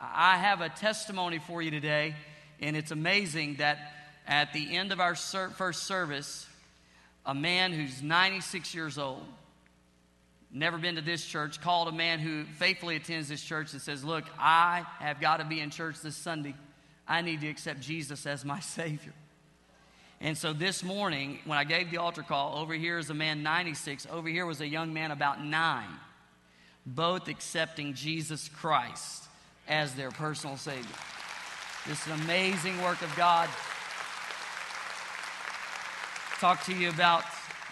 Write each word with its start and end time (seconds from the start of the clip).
I 0.00 0.36
have 0.36 0.60
a 0.60 0.68
testimony 0.68 1.38
for 1.38 1.62
you 1.62 1.70
today, 1.70 2.14
and 2.60 2.76
it's 2.76 2.90
amazing 2.90 3.56
that 3.56 3.78
at 4.26 4.52
the 4.52 4.76
end 4.76 4.92
of 4.92 5.00
our 5.00 5.14
ser- 5.14 5.50
first 5.50 5.84
service, 5.84 6.46
a 7.24 7.34
man 7.34 7.72
who's 7.72 8.02
96 8.02 8.74
years 8.74 8.98
old, 8.98 9.24
never 10.52 10.76
been 10.76 10.96
to 10.96 11.00
this 11.00 11.24
church, 11.24 11.60
called 11.62 11.88
a 11.88 11.92
man 11.92 12.18
who 12.18 12.44
faithfully 12.44 12.96
attends 12.96 13.28
this 13.28 13.42
church 13.42 13.72
and 13.72 13.80
says, 13.80 14.04
Look, 14.04 14.24
I 14.38 14.84
have 14.98 15.20
got 15.20 15.38
to 15.38 15.44
be 15.44 15.60
in 15.60 15.70
church 15.70 16.00
this 16.02 16.16
Sunday. 16.16 16.54
I 17.08 17.22
need 17.22 17.40
to 17.40 17.48
accept 17.48 17.80
Jesus 17.80 18.26
as 18.26 18.44
my 18.44 18.60
Savior. 18.60 19.14
And 20.20 20.36
so 20.36 20.52
this 20.52 20.82
morning, 20.82 21.38
when 21.44 21.58
I 21.58 21.64
gave 21.64 21.90
the 21.90 21.98
altar 21.98 22.22
call, 22.22 22.58
over 22.58 22.74
here 22.74 22.98
is 22.98 23.10
a 23.10 23.14
man 23.14 23.42
96, 23.42 24.06
over 24.10 24.28
here 24.28 24.44
was 24.44 24.60
a 24.60 24.66
young 24.66 24.92
man 24.92 25.10
about 25.10 25.42
nine, 25.42 25.88
both 26.84 27.28
accepting 27.28 27.94
Jesus 27.94 28.48
Christ 28.48 29.26
as 29.68 29.94
their 29.94 30.10
personal 30.10 30.56
Savior. 30.56 30.96
This 31.86 32.00
is 32.00 32.12
an 32.12 32.20
amazing 32.22 32.80
work 32.82 33.00
of 33.02 33.14
God. 33.16 33.48
Talk 36.40 36.64
to 36.64 36.74
you 36.74 36.90
about 36.90 37.24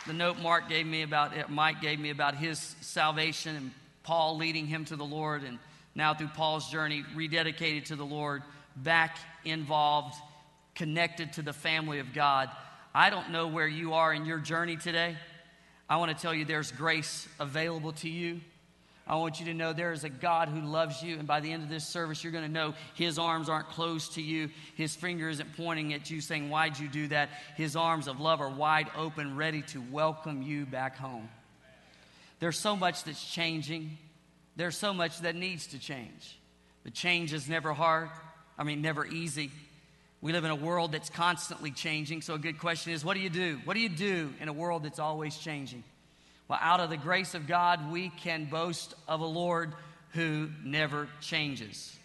the 0.06 0.12
note 0.12 0.38
Mark 0.38 0.68
gave 0.68 0.86
me 0.86 1.02
about 1.02 1.36
it, 1.36 1.48
Mike 1.48 1.80
gave 1.80 1.98
me 1.98 2.10
about 2.10 2.34
his 2.34 2.76
salvation 2.80 3.56
and 3.56 3.70
Paul 4.02 4.36
leading 4.36 4.66
him 4.66 4.84
to 4.86 4.96
the 4.96 5.04
Lord, 5.04 5.42
and 5.42 5.58
now 5.94 6.12
through 6.12 6.28
Paul's 6.28 6.70
journey, 6.70 7.04
rededicated 7.14 7.86
to 7.86 7.96
the 7.96 8.04
Lord, 8.04 8.42
back 8.76 9.16
involved, 9.44 10.14
connected 10.74 11.32
to 11.34 11.42
the 11.42 11.54
family 11.54 12.00
of 12.00 12.12
God. 12.12 12.50
I 12.94 13.10
don't 13.10 13.30
know 13.30 13.48
where 13.48 13.66
you 13.66 13.94
are 13.94 14.12
in 14.12 14.26
your 14.26 14.38
journey 14.38 14.76
today. 14.76 15.16
I 15.88 15.96
want 15.96 16.16
to 16.16 16.20
tell 16.20 16.34
you 16.34 16.44
there's 16.44 16.70
grace 16.70 17.26
available 17.40 17.92
to 17.92 18.08
you. 18.08 18.40
I 19.06 19.16
want 19.16 19.38
you 19.38 19.46
to 19.46 19.54
know 19.54 19.74
there 19.74 19.92
is 19.92 20.04
a 20.04 20.08
God 20.08 20.48
who 20.48 20.60
loves 20.60 21.02
you, 21.02 21.18
and 21.18 21.26
by 21.26 21.40
the 21.40 21.52
end 21.52 21.62
of 21.62 21.68
this 21.68 21.86
service, 21.86 22.24
you're 22.24 22.32
going 22.32 22.46
to 22.46 22.50
know 22.50 22.72
His 22.94 23.18
arms 23.18 23.50
aren't 23.50 23.68
closed 23.68 24.14
to 24.14 24.22
you. 24.22 24.48
His 24.76 24.96
finger 24.96 25.28
isn't 25.28 25.56
pointing 25.56 25.92
at 25.92 26.10
you 26.10 26.22
saying, 26.22 26.48
Why'd 26.48 26.78
you 26.78 26.88
do 26.88 27.08
that? 27.08 27.28
His 27.56 27.76
arms 27.76 28.08
of 28.08 28.18
love 28.18 28.40
are 28.40 28.48
wide 28.48 28.88
open, 28.96 29.36
ready 29.36 29.60
to 29.62 29.82
welcome 29.92 30.40
you 30.40 30.64
back 30.64 30.96
home. 30.96 31.28
There's 32.40 32.58
so 32.58 32.76
much 32.76 33.04
that's 33.04 33.22
changing, 33.22 33.98
there's 34.56 34.76
so 34.76 34.94
much 34.94 35.20
that 35.20 35.36
needs 35.36 35.66
to 35.68 35.78
change. 35.78 36.38
But 36.82 36.94
change 36.94 37.34
is 37.34 37.48
never 37.48 37.74
hard, 37.74 38.08
I 38.58 38.64
mean, 38.64 38.80
never 38.80 39.06
easy. 39.06 39.50
We 40.22 40.32
live 40.32 40.44
in 40.44 40.50
a 40.50 40.56
world 40.56 40.92
that's 40.92 41.10
constantly 41.10 41.70
changing, 41.70 42.22
so 42.22 42.34
a 42.34 42.38
good 42.38 42.58
question 42.58 42.94
is 42.94 43.04
what 43.04 43.14
do 43.14 43.20
you 43.20 43.28
do? 43.28 43.60
What 43.66 43.74
do 43.74 43.80
you 43.80 43.90
do 43.90 44.32
in 44.40 44.48
a 44.48 44.52
world 44.54 44.84
that's 44.84 44.98
always 44.98 45.36
changing? 45.36 45.84
Well, 46.48 46.58
out 46.60 46.80
of 46.80 46.90
the 46.90 46.96
grace 46.96 47.34
of 47.34 47.46
God, 47.46 47.90
we 47.90 48.10
can 48.10 48.44
boast 48.44 48.94
of 49.08 49.20
a 49.20 49.26
Lord 49.26 49.72
who 50.12 50.48
never 50.62 51.08
changes. 51.20 51.96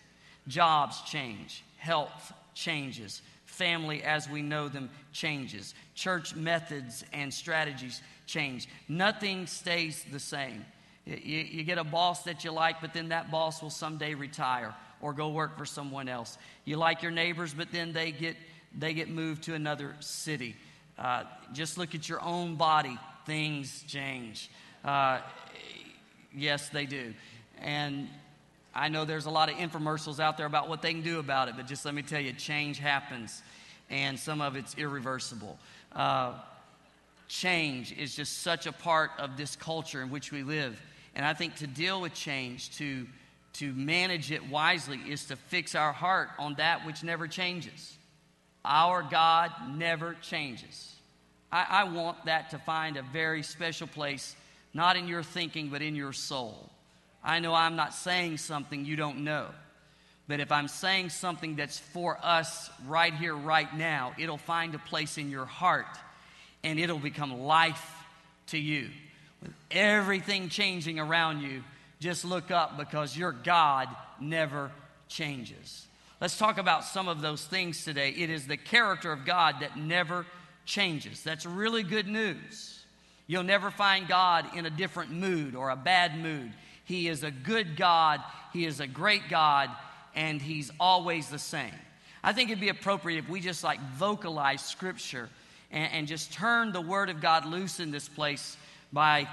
Jobs 0.47 1.01
change, 1.01 1.63
health 1.77 2.33
changes, 2.53 3.21
family 3.45 4.01
as 4.03 4.29
we 4.29 4.41
know 4.41 4.69
them 4.69 4.89
changes, 5.11 5.73
church 5.93 6.35
methods 6.35 7.03
and 7.11 7.33
strategies 7.33 8.01
change. 8.25 8.67
Nothing 8.87 9.45
stays 9.45 10.05
the 10.11 10.19
same. 10.19 10.65
You, 11.05 11.15
you, 11.15 11.63
get 11.63 11.77
a 11.77 11.83
boss 11.83 12.23
that 12.23 12.43
you 12.43 12.51
like, 12.51 12.81
but 12.81 12.93
then 12.93 13.09
that 13.09 13.31
boss 13.31 13.61
will 13.61 13.69
someday 13.69 14.13
retire 14.13 14.73
or 15.01 15.13
go 15.13 15.29
work 15.29 15.57
for 15.57 15.65
someone 15.65 16.07
else. 16.07 16.37
You 16.65 16.77
like 16.77 17.01
your 17.01 17.11
neighbors, 17.11 17.53
but 17.53 17.71
then 17.71 17.93
they 17.93 18.11
get, 18.11 18.37
they 18.77 18.93
get 18.93 19.09
moved 19.09 19.43
to 19.43 19.55
another 19.55 19.95
city. 19.99 20.55
Uh, 20.97 21.23
just 21.53 21.77
look 21.77 21.95
at 21.95 22.07
your 22.07 22.21
own 22.21 22.55
body 22.55 22.97
things 23.29 23.83
change. 23.87 24.49
Uh, 24.83 25.19
yes, 26.35 26.69
they 26.69 26.87
do. 26.87 27.13
And 27.61 28.07
I 28.73 28.89
know 28.89 29.05
there's 29.05 29.27
a 29.27 29.29
lot 29.29 29.51
of 29.51 29.55
infomercials 29.57 30.19
out 30.19 30.35
there 30.35 30.47
about 30.47 30.67
what 30.67 30.81
they 30.81 30.93
can 30.93 31.03
do 31.03 31.19
about 31.19 31.47
it, 31.47 31.53
but 31.55 31.67
just 31.67 31.85
let 31.85 31.93
me 31.93 32.01
tell 32.01 32.19
you, 32.19 32.33
change 32.33 32.79
happens, 32.79 33.43
and 33.87 34.17
some 34.17 34.41
of 34.41 34.55
it's 34.55 34.75
irreversible. 34.79 35.59
Uh, 35.93 36.33
change 37.27 37.95
is 37.95 38.15
just 38.15 38.39
such 38.39 38.65
a 38.65 38.71
part 38.71 39.11
of 39.19 39.37
this 39.37 39.55
culture 39.55 40.01
in 40.01 40.09
which 40.09 40.31
we 40.31 40.41
live. 40.41 40.81
And 41.13 41.23
I 41.23 41.35
think 41.35 41.55
to 41.57 41.67
deal 41.67 42.01
with 42.01 42.15
change, 42.15 42.75
to, 42.77 43.05
to 43.53 43.73
manage 43.73 44.31
it 44.31 44.49
wisely, 44.49 44.97
is 45.07 45.25
to 45.25 45.35
fix 45.35 45.75
our 45.75 45.93
heart 45.93 46.29
on 46.39 46.55
that 46.55 46.83
which 46.83 47.03
never 47.03 47.27
changes. 47.27 47.95
Our 48.65 49.03
God 49.03 49.51
never 49.77 50.15
changes. 50.15 50.95
I, 51.51 51.65
I 51.69 51.83
want 51.85 52.25
that 52.25 52.51
to 52.51 52.59
find 52.59 52.97
a 52.97 53.01
very 53.01 53.43
special 53.43 53.87
place, 53.87 54.35
not 54.73 54.97
in 54.97 55.07
your 55.07 55.23
thinking, 55.23 55.69
but 55.69 55.81
in 55.81 55.95
your 55.95 56.13
soul. 56.13 56.69
I 57.23 57.39
know 57.39 57.53
I'm 57.53 57.75
not 57.75 57.93
saying 57.93 58.37
something 58.37 58.85
you 58.85 58.95
don't 58.95 59.23
know. 59.23 59.47
But 60.27 60.39
if 60.39 60.51
I'm 60.51 60.67
saying 60.67 61.09
something 61.09 61.55
that's 61.55 61.79
for 61.79 62.19
us 62.21 62.69
right 62.87 63.13
here, 63.13 63.35
right 63.35 63.75
now, 63.75 64.13
it'll 64.19 64.37
find 64.37 64.75
a 64.75 64.79
place 64.79 65.17
in 65.17 65.31
your 65.31 65.45
heart 65.45 65.87
and 66.63 66.79
it'll 66.79 66.99
become 66.99 67.41
life 67.41 67.83
to 68.47 68.59
you. 68.59 68.89
With 69.41 69.53
everything 69.71 70.49
changing 70.49 70.99
around 70.99 71.41
you, 71.41 71.63
just 71.99 72.25
look 72.25 72.51
up 72.51 72.77
because 72.77 73.17
your 73.17 73.31
God 73.31 73.89
never 74.21 74.71
changes. 75.07 75.87
Let's 76.21 76.37
talk 76.37 76.59
about 76.59 76.83
some 76.83 77.07
of 77.07 77.21
those 77.21 77.43
things 77.43 77.83
today. 77.83 78.09
It 78.11 78.29
is 78.29 78.45
the 78.45 78.57
character 78.57 79.11
of 79.11 79.25
God 79.25 79.55
that 79.61 79.77
never 79.77 80.27
changes. 80.69 81.21
That's 81.23 81.45
really 81.45 81.83
good 81.83 82.07
news. 82.07 82.85
You'll 83.27 83.43
never 83.43 83.71
find 83.71 84.07
God 84.07 84.55
in 84.55 84.65
a 84.65 84.69
different 84.69 85.11
mood 85.11 85.55
or 85.55 85.71
a 85.71 85.75
bad 85.75 86.17
mood. 86.17 86.51
He 86.85 87.07
is 87.07 87.23
a 87.23 87.31
good 87.31 87.75
God, 87.75 88.21
He 88.53 88.65
is 88.65 88.79
a 88.79 88.87
great 88.87 89.29
God, 89.29 89.69
and 90.15 90.41
He's 90.41 90.71
always 90.79 91.29
the 91.29 91.39
same. 91.39 91.73
I 92.23 92.33
think 92.33 92.49
it'd 92.49 92.61
be 92.61 92.69
appropriate 92.69 93.17
if 93.17 93.29
we 93.29 93.39
just 93.41 93.63
like 93.63 93.79
vocalize 93.93 94.61
Scripture 94.61 95.29
and, 95.71 95.91
and 95.91 96.07
just 96.07 96.33
turn 96.33 96.71
the 96.71 96.81
Word 96.81 97.09
of 97.09 97.21
God 97.21 97.45
loose 97.45 97.79
in 97.79 97.91
this 97.91 98.07
place 98.07 98.55
by 98.93 99.27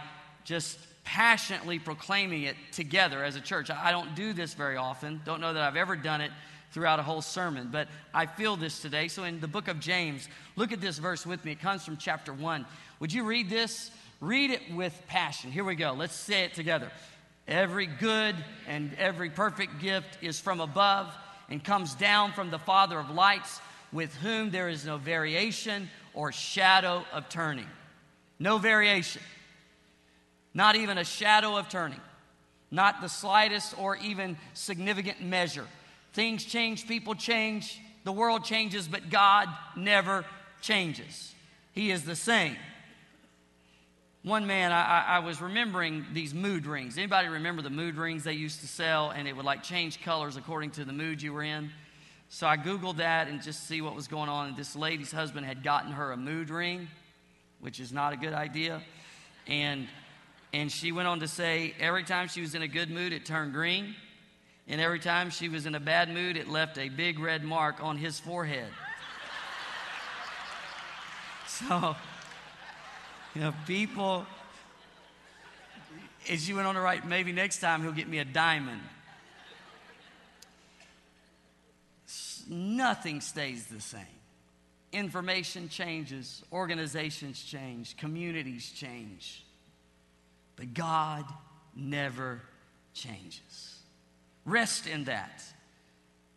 just 0.44 0.78
passionately 1.04 1.78
proclaiming 1.78 2.42
it 2.42 2.56
together 2.72 3.22
as 3.22 3.36
a 3.36 3.41
church. 3.41 3.70
I 3.70 3.92
don't 3.92 4.14
do 4.14 4.32
this 4.32 4.54
very 4.54 4.76
often, 4.76 5.20
don't 5.24 5.41
know 5.41 5.53
that 5.53 5.62
I've 5.62 5.76
ever 5.76 5.97
done 5.97 6.20
it 6.20 6.32
throughout 6.76 7.00
a 7.00 7.03
whole 7.03 7.22
sermon, 7.22 7.70
but 7.72 7.88
I 8.12 8.26
feel 8.26 8.54
this 8.54 8.82
today. 8.82 9.09
So, 9.09 9.25
in 9.25 9.41
the 9.41 9.48
book 9.48 9.66
of 9.66 9.81
James, 9.81 10.28
look 10.56 10.72
at 10.72 10.81
this 10.82 10.98
verse 10.98 11.25
with 11.25 11.42
me. 11.42 11.53
It 11.53 11.60
comes 11.62 11.82
from 11.82 11.97
chapter 11.97 12.34
1. 12.34 12.66
Would 13.00 13.14
you 13.14 13.25
read 13.25 13.48
this? 13.48 13.91
Read 14.20 14.50
it 14.50 14.60
with 14.75 14.92
passion. 15.06 15.50
Here 15.50 15.65
we 15.65 15.75
go. 15.75 15.94
Let's 15.94 16.15
say 16.15 16.44
it 16.44 16.53
together. 16.53 16.92
Every 17.48 17.86
good 17.86 18.36
and 18.69 18.92
every 18.98 19.31
perfect 19.31 19.81
gift 19.81 20.19
is 20.20 20.38
from 20.38 20.60
above 20.60 21.15
and 21.48 21.65
comes 21.65 21.94
down 21.94 22.32
from 22.32 22.50
the 22.50 22.59
Father 22.59 22.98
of 22.98 23.09
lights, 23.09 23.59
with 23.91 24.15
whom 24.16 24.50
there 24.50 24.69
is 24.69 24.84
no 24.84 24.98
variation 24.98 25.88
or 26.12 26.31
shadow 26.31 27.06
of 27.10 27.31
turning. 27.31 27.69
No 28.38 28.59
variation. 28.59 29.22
Not 30.53 30.76
even 30.76 30.98
a 30.98 31.04
shadow 31.04 31.56
of 31.56 31.70
turning. 31.70 32.03
Not 32.70 33.00
the 33.00 33.09
slightest 33.09 33.78
or 33.78 33.97
even 33.97 34.36
significant 34.53 35.22
measure. 35.22 35.66
Things 36.16 36.47
change, 36.47 36.88
people 36.88 37.15
change, 37.15 37.78
the 38.04 38.10
world 38.10 38.43
changes, 38.43 38.88
but 38.88 39.10
God 39.10 39.50
never 39.77 40.25
changes. 40.62 41.34
He 41.72 41.91
is 41.91 42.06
the 42.06 42.16
same. 42.16 42.56
One 44.22 44.47
man, 44.47 44.72
I, 44.72 45.04
I, 45.06 45.19
was 45.19 45.43
remembering 45.43 46.06
these 46.15 46.32
mood 46.32 46.65
rings. 46.65 46.97
Anybody 46.97 47.28
remember 47.28 47.60
the 47.60 47.69
mood 47.69 47.97
rings 47.97 48.25
they 48.25 48.32
used 48.32 48.62
to 48.62 48.66
sell, 48.66 49.10
and 49.10 49.28
it 49.28 49.37
would 49.37 49.44
like 49.44 49.62
change 49.62 50.00
colors 50.00 50.38
according 50.38 50.71
to 50.71 50.87
the 50.87 50.93
mood 50.94 51.21
you 51.21 51.34
were 51.34 51.43
in? 51.43 51.69
So 52.31 52.47
I 52.47 52.56
Googled 52.56 52.97
that 52.97 53.28
and 53.28 53.43
just 53.43 53.66
see 53.69 53.83
what 53.83 53.94
was 53.94 54.09
going 54.09 54.31
on. 54.31 54.48
And 54.48 54.56
this 54.56 54.75
lady's 54.75 55.12
husband 55.12 55.44
had 55.44 55.62
gotten 55.62 55.93
her 55.93 56.12
a 56.12 56.16
mood 56.16 56.48
ring, 56.48 56.88
which 57.60 57.78
is 57.78 57.93
not 57.93 58.15
a 58.15 58.16
good 58.16 58.33
idea. 58.33 58.81
And, 59.47 59.87
and 60.54 60.72
she 60.72 60.93
went 60.93 61.09
on 61.09 61.21
to 61.21 61.28
say 61.28 61.75
every 61.78 62.04
time 62.04 62.28
she 62.28 62.41
was 62.41 62.54
in 62.54 62.62
a 62.62 62.69
good 62.69 62.91
mood, 62.91 63.12
it 63.12 63.27
turned 63.27 63.53
green. 63.53 63.94
And 64.69 64.81
every 64.81 64.99
time 64.99 65.31
she 65.31 65.49
was 65.49 65.66
in 65.66 65.75
a 65.75 65.81
bad 65.81 66.09
mood, 66.09 66.36
it 66.36 66.48
left 66.48 66.77
a 66.77 66.89
big 66.89 67.18
red 67.21 67.45
mark 67.45 67.83
on 67.83 67.97
his 67.97 68.18
forehead. 68.18 68.68
so, 71.47 71.95
you 73.34 73.41
know, 73.42 73.54
people, 73.66 74.27
as 76.28 76.48
you 76.48 76.57
went 76.57 76.66
on 76.66 76.74
to 76.74 76.80
write, 76.80 77.07
maybe 77.07 77.33
next 77.33 77.60
time 77.60 77.83
he'll 77.83 77.92
get 77.92 78.09
me 78.09 78.18
a 78.18 78.24
diamond. 78.24 78.80
Nothing 82.48 83.21
stays 83.21 83.66
the 83.66 83.80
same. 83.80 84.03
Information 84.92 85.69
changes, 85.69 86.42
organizations 86.53 87.42
change, 87.42 87.97
communities 87.97 88.71
change. 88.71 89.45
But 90.57 90.74
God 90.74 91.24
never 91.74 92.41
changes. 92.95 93.75
Rest 94.47 94.87
in 94.87 95.04
that. 95.04 95.43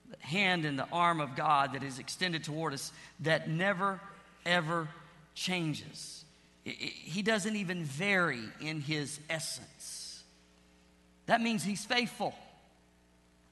The 0.09 0.25
hand 0.25 0.65
and 0.65 0.77
the 0.77 0.87
arm 0.91 1.21
of 1.21 1.35
God 1.35 1.73
that 1.73 1.83
is 1.83 1.99
extended 1.99 2.43
toward 2.43 2.73
us 2.73 2.91
that 3.21 3.49
never, 3.49 4.01
ever 4.45 4.89
changes. 5.35 6.25
He 6.63 7.21
doesn't 7.21 7.55
even 7.55 7.83
vary 7.83 8.43
in 8.59 8.81
his 8.81 9.19
essence. 9.29 10.23
That 11.27 11.41
means 11.41 11.63
he's 11.63 11.85
faithful. 11.85 12.33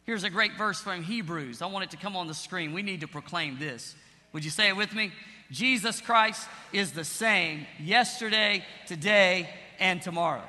Here's 0.03 0.23
a 0.23 0.29
great 0.29 0.53
verse 0.57 0.81
from 0.81 1.03
Hebrews. 1.03 1.61
I 1.61 1.67
want 1.67 1.85
it 1.85 1.91
to 1.91 1.97
come 1.97 2.15
on 2.15 2.27
the 2.27 2.33
screen. 2.33 2.73
We 2.73 2.81
need 2.81 3.01
to 3.01 3.07
proclaim 3.07 3.59
this. 3.59 3.95
Would 4.33 4.43
you 4.43 4.49
say 4.51 4.67
it 4.69 4.75
with 4.75 4.93
me? 4.93 5.11
Jesus 5.51 6.01
Christ 6.01 6.47
is 6.73 6.91
the 6.91 7.03
same 7.03 7.65
yesterday, 7.79 8.65
today, 8.87 9.49
and 9.79 10.01
tomorrow. 10.01 10.43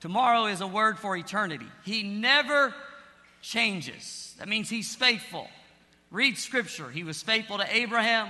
Tomorrow 0.00 0.46
is 0.46 0.60
a 0.60 0.66
word 0.66 0.98
for 0.98 1.16
eternity. 1.16 1.66
He 1.84 2.02
never 2.02 2.74
changes. 3.42 4.34
That 4.38 4.48
means 4.48 4.68
he's 4.68 4.94
faithful. 4.94 5.48
Read 6.10 6.38
scripture. 6.38 6.90
He 6.90 7.04
was 7.04 7.22
faithful 7.22 7.58
to 7.58 7.66
Abraham, 7.74 8.28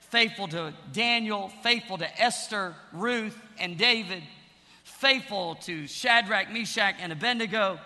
faithful 0.00 0.48
to 0.48 0.72
Daniel, 0.92 1.50
faithful 1.62 1.98
to 1.98 2.22
Esther, 2.22 2.74
Ruth, 2.92 3.36
and 3.58 3.76
David, 3.76 4.22
faithful 4.84 5.56
to 5.62 5.86
Shadrach, 5.86 6.52
Meshach, 6.52 6.94
and 7.00 7.12
Abednego, 7.12 7.80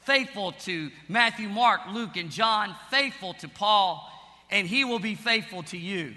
faithful 0.00 0.52
to 0.52 0.90
Matthew, 1.08 1.48
Mark, 1.48 1.82
Luke, 1.92 2.16
and 2.16 2.30
John, 2.30 2.74
faithful 2.90 3.34
to 3.34 3.48
Paul, 3.48 4.08
and 4.50 4.66
he 4.66 4.84
will 4.84 4.98
be 4.98 5.14
faithful 5.14 5.62
to 5.64 5.76
you. 5.76 6.14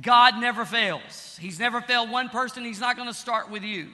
God 0.00 0.38
never 0.38 0.64
fails. 0.64 1.36
He's 1.40 1.58
never 1.58 1.80
failed 1.80 2.10
one 2.10 2.28
person, 2.28 2.64
he's 2.64 2.80
not 2.80 2.96
going 2.96 3.08
to 3.08 3.14
start 3.14 3.50
with 3.50 3.62
you. 3.62 3.88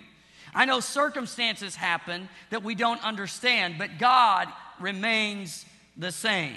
I 0.55 0.67
know 0.67 0.81
circumstances 0.81 1.75
happen 1.75 2.29
that 2.51 2.63
we 2.63 2.75
don't 2.75 3.03
understand, 3.03 3.77
but 3.79 3.99
God 3.99 4.49
remains 4.81 5.65
the 5.97 6.13
same. 6.13 6.57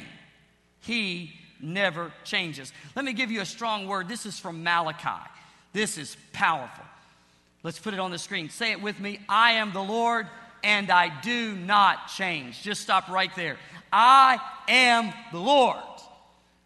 He 0.81 1.33
never 1.61 2.11
changes. 2.23 2.71
Let 2.95 3.05
me 3.05 3.13
give 3.13 3.31
you 3.31 3.41
a 3.41 3.45
strong 3.45 3.87
word. 3.87 4.07
This 4.07 4.25
is 4.25 4.39
from 4.39 4.63
Malachi. 4.63 5.29
This 5.73 5.97
is 5.97 6.15
powerful. 6.33 6.85
Let's 7.63 7.79
put 7.79 7.93
it 7.93 7.99
on 7.99 8.11
the 8.11 8.19
screen. 8.19 8.49
Say 8.49 8.71
it 8.71 8.81
with 8.81 8.99
me 8.99 9.19
I 9.27 9.53
am 9.53 9.73
the 9.73 9.83
Lord 9.83 10.27
and 10.63 10.89
I 10.89 11.11
do 11.21 11.55
not 11.55 12.07
change. 12.07 12.61
Just 12.61 12.81
stop 12.81 13.09
right 13.09 13.35
there. 13.35 13.57
I 13.91 14.39
am 14.67 15.13
the 15.31 15.39
Lord 15.39 15.77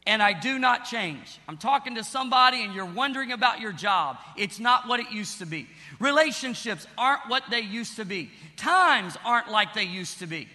and 0.08 0.22
I 0.22 0.34
do 0.34 0.58
not 0.58 0.86
change. 0.86 1.40
I'm 1.48 1.58
talking 1.58 1.96
to 1.96 2.04
somebody 2.04 2.64
and 2.64 2.74
you're 2.74 2.86
wondering 2.86 3.32
about 3.32 3.60
your 3.60 3.72
job. 3.72 4.18
It's 4.36 4.60
not 4.60 4.88
what 4.88 5.00
it 5.00 5.12
used 5.12 5.40
to 5.40 5.46
be. 5.46 5.68
Relationships 6.00 6.88
aren't 6.98 7.28
what 7.28 7.44
they 7.52 7.62
used 7.62 7.98
to 7.98 8.06
be. 8.06 8.32
Times 8.58 9.16
aren't 9.24 9.52
like 9.52 9.74
they 9.74 9.84
used 9.84 10.20
to 10.20 10.28
be. 10.28 10.48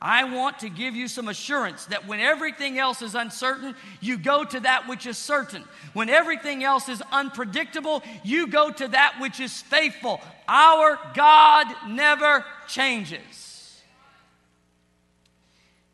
I 0.00 0.24
want 0.24 0.58
to 0.58 0.68
give 0.68 0.94
you 0.94 1.08
some 1.08 1.28
assurance 1.28 1.86
that 1.86 2.06
when 2.06 2.20
everything 2.20 2.78
else 2.78 3.00
is 3.00 3.14
uncertain, 3.14 3.74
you 4.00 4.18
go 4.18 4.44
to 4.44 4.60
that 4.60 4.86
which 4.86 5.06
is 5.06 5.16
certain. 5.16 5.64
When 5.92 6.10
everything 6.10 6.62
else 6.62 6.88
is 6.88 7.02
unpredictable, 7.12 8.02
you 8.22 8.46
go 8.46 8.70
to 8.70 8.88
that 8.88 9.16
which 9.18 9.40
is 9.40 9.62
faithful. 9.62 10.20
Our 10.46 10.98
God 11.14 11.66
never 11.88 12.44
changes. 12.68 13.82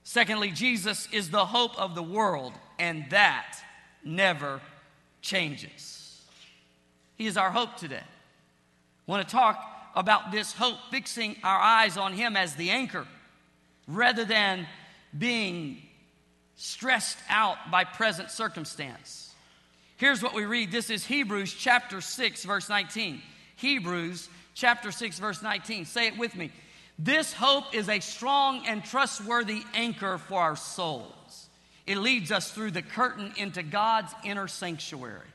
Secondly, 0.03 0.50
Jesus 0.50 1.06
is 1.12 1.31
the 1.31 1.44
hope 1.44 1.79
of 1.79 1.94
the 1.94 2.03
world, 2.03 2.53
and 2.81 3.08
that 3.11 3.58
never 4.03 4.61
changes. 5.23 6.20
He 7.17 7.29
is 7.29 7.37
our 7.37 7.50
hope 7.50 7.76
today. 7.76 8.03
I 8.03 9.11
want 9.11 9.29
to 9.29 9.32
talk 9.32 9.64
about 9.94 10.32
this 10.32 10.53
hope, 10.53 10.79
fixing 10.91 11.37
our 11.44 11.61
eyes 11.61 11.96
on 11.96 12.12
Him 12.12 12.37
as 12.37 12.56
the 12.56 12.70
anchor 12.70 13.06
rather 13.90 14.25
than 14.25 14.66
being 15.16 15.82
stressed 16.56 17.19
out 17.28 17.56
by 17.70 17.84
present 17.84 18.31
circumstance. 18.31 19.32
Here's 19.96 20.22
what 20.22 20.34
we 20.34 20.44
read. 20.44 20.72
This 20.72 20.90
is 20.90 21.04
Hebrews 21.04 21.52
chapter 21.52 22.00
6, 22.00 22.44
verse 22.44 22.69
19. 22.69 23.20
Hebrews 23.56 24.28
chapter 24.54 24.92
6, 24.92 25.19
verse 25.19 25.42
19. 25.42 25.84
Say 25.84 26.06
it 26.06 26.16
with 26.16 26.34
me. 26.34 26.50
This 26.98 27.32
hope 27.32 27.75
is 27.75 27.88
a 27.88 28.00
strong 28.00 28.66
and 28.66 28.84
trustworthy 28.84 29.62
anchor 29.75 30.19
for 30.19 30.40
our 30.40 30.56
souls. 30.56 31.48
It 31.86 31.98
leads 31.98 32.31
us 32.31 32.50
through 32.50 32.70
the 32.72 32.82
curtain 32.82 33.32
into 33.36 33.62
God's 33.62 34.14
inner 34.25 34.48
sanctuary. 34.48 35.26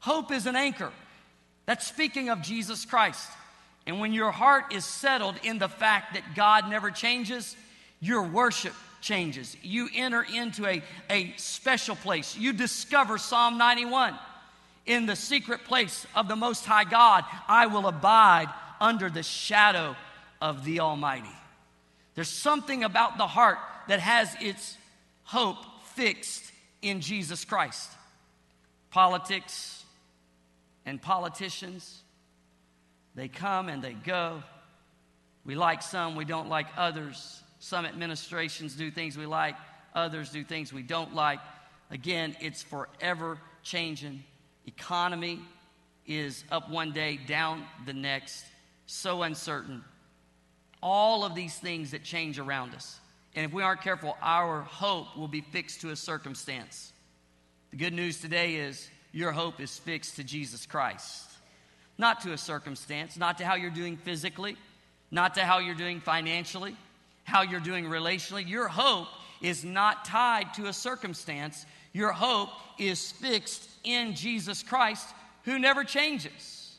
Hope 0.00 0.32
is 0.32 0.46
an 0.46 0.56
anchor. 0.56 0.92
That's 1.66 1.86
speaking 1.86 2.28
of 2.28 2.42
Jesus 2.42 2.84
Christ. 2.84 3.28
And 3.86 4.00
when 4.00 4.12
your 4.12 4.30
heart 4.32 4.72
is 4.72 4.84
settled 4.84 5.36
in 5.42 5.58
the 5.58 5.68
fact 5.68 6.14
that 6.14 6.34
God 6.34 6.68
never 6.68 6.90
changes, 6.90 7.56
your 8.00 8.22
worship 8.22 8.74
changes. 9.00 9.56
You 9.62 9.88
enter 9.94 10.22
into 10.22 10.66
a, 10.66 10.82
a 11.08 11.32
special 11.36 11.96
place. 11.96 12.36
You 12.36 12.52
discover 12.52 13.18
Psalm 13.18 13.58
91. 13.58 14.18
In 14.86 15.06
the 15.06 15.16
secret 15.16 15.64
place 15.64 16.06
of 16.14 16.28
the 16.28 16.36
Most 16.36 16.64
High 16.64 16.84
God, 16.84 17.24
I 17.48 17.66
will 17.66 17.88
abide 17.88 18.48
under 18.80 19.10
the 19.10 19.22
shadow 19.22 19.96
of 20.40 20.64
the 20.64 20.80
Almighty. 20.80 21.28
There's 22.14 22.28
something 22.28 22.84
about 22.84 23.18
the 23.18 23.26
heart 23.26 23.58
that 23.88 24.00
has 24.00 24.34
its 24.40 24.76
hope 25.24 25.58
fixed 25.94 26.52
in 26.82 27.00
Jesus 27.00 27.44
Christ. 27.44 27.90
Politics 28.90 29.84
and 30.84 31.02
politicians, 31.02 32.02
they 33.14 33.28
come 33.28 33.68
and 33.68 33.82
they 33.82 33.92
go. 33.92 34.42
We 35.44 35.54
like 35.54 35.82
some, 35.82 36.16
we 36.16 36.24
don't 36.24 36.48
like 36.48 36.66
others. 36.76 37.42
Some 37.66 37.84
administrations 37.84 38.76
do 38.76 38.92
things 38.92 39.18
we 39.18 39.26
like, 39.26 39.56
others 39.92 40.30
do 40.30 40.44
things 40.44 40.72
we 40.72 40.84
don't 40.84 41.16
like. 41.16 41.40
Again, 41.90 42.36
it's 42.38 42.62
forever 42.62 43.38
changing. 43.64 44.22
Economy 44.66 45.40
is 46.06 46.44
up 46.52 46.70
one 46.70 46.92
day, 46.92 47.18
down 47.26 47.64
the 47.84 47.92
next, 47.92 48.44
so 48.86 49.24
uncertain. 49.24 49.82
All 50.80 51.24
of 51.24 51.34
these 51.34 51.58
things 51.58 51.90
that 51.90 52.04
change 52.04 52.38
around 52.38 52.72
us. 52.72 53.00
And 53.34 53.44
if 53.44 53.52
we 53.52 53.64
aren't 53.64 53.82
careful, 53.82 54.16
our 54.22 54.60
hope 54.60 55.16
will 55.16 55.26
be 55.26 55.40
fixed 55.40 55.80
to 55.80 55.90
a 55.90 55.96
circumstance. 55.96 56.92
The 57.72 57.78
good 57.78 57.94
news 57.94 58.20
today 58.20 58.54
is 58.54 58.88
your 59.10 59.32
hope 59.32 59.58
is 59.60 59.76
fixed 59.76 60.14
to 60.16 60.22
Jesus 60.22 60.66
Christ, 60.66 61.32
not 61.98 62.20
to 62.20 62.32
a 62.32 62.38
circumstance, 62.38 63.16
not 63.16 63.38
to 63.38 63.44
how 63.44 63.56
you're 63.56 63.70
doing 63.70 63.96
physically, 63.96 64.56
not 65.10 65.34
to 65.34 65.40
how 65.40 65.58
you're 65.58 65.74
doing 65.74 66.00
financially, 66.00 66.76
how 67.26 67.42
you're 67.42 67.60
doing 67.60 67.84
relationally. 67.84 68.48
Your 68.48 68.68
hope 68.68 69.08
is 69.42 69.64
not 69.64 70.06
tied 70.06 70.54
to 70.54 70.66
a 70.66 70.72
circumstance, 70.72 71.66
your 71.92 72.12
hope 72.12 72.48
is 72.78 73.12
fixed 73.12 73.68
in 73.84 74.14
Jesus 74.14 74.62
Christ, 74.62 75.06
who 75.44 75.58
never 75.58 75.84
changes. 75.84 76.74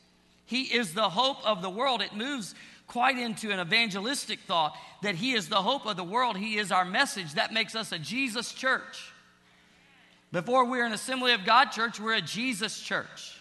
He 0.46 0.64
is 0.64 0.94
the 0.94 1.10
hope 1.10 1.46
of 1.46 1.62
the 1.62 1.70
world. 1.70 2.02
It 2.02 2.16
moves 2.16 2.56
quite 2.88 3.18
into 3.18 3.52
an 3.52 3.60
evangelistic 3.60 4.40
thought 4.42 4.76
that 5.04 5.16
He 5.16 5.34
is 5.34 5.50
the 5.50 5.62
hope 5.62 5.86
of 5.86 5.98
the 5.98 6.04
world. 6.04 6.38
He 6.38 6.58
is 6.58 6.72
our 6.72 6.86
message. 6.86 7.34
That 7.34 7.54
makes 7.54 7.76
us 7.76 7.92
a 7.92 8.00
Jesus 8.00 8.54
church. 8.54 9.12
Before 10.32 10.66
we're 10.66 10.86
an 10.86 10.94
Assembly 10.94 11.34
of 11.34 11.46
God 11.46 11.72
church, 11.72 12.00
we're 12.00 12.14
a 12.14 12.22
Jesus 12.22 12.80
church. 12.80 13.37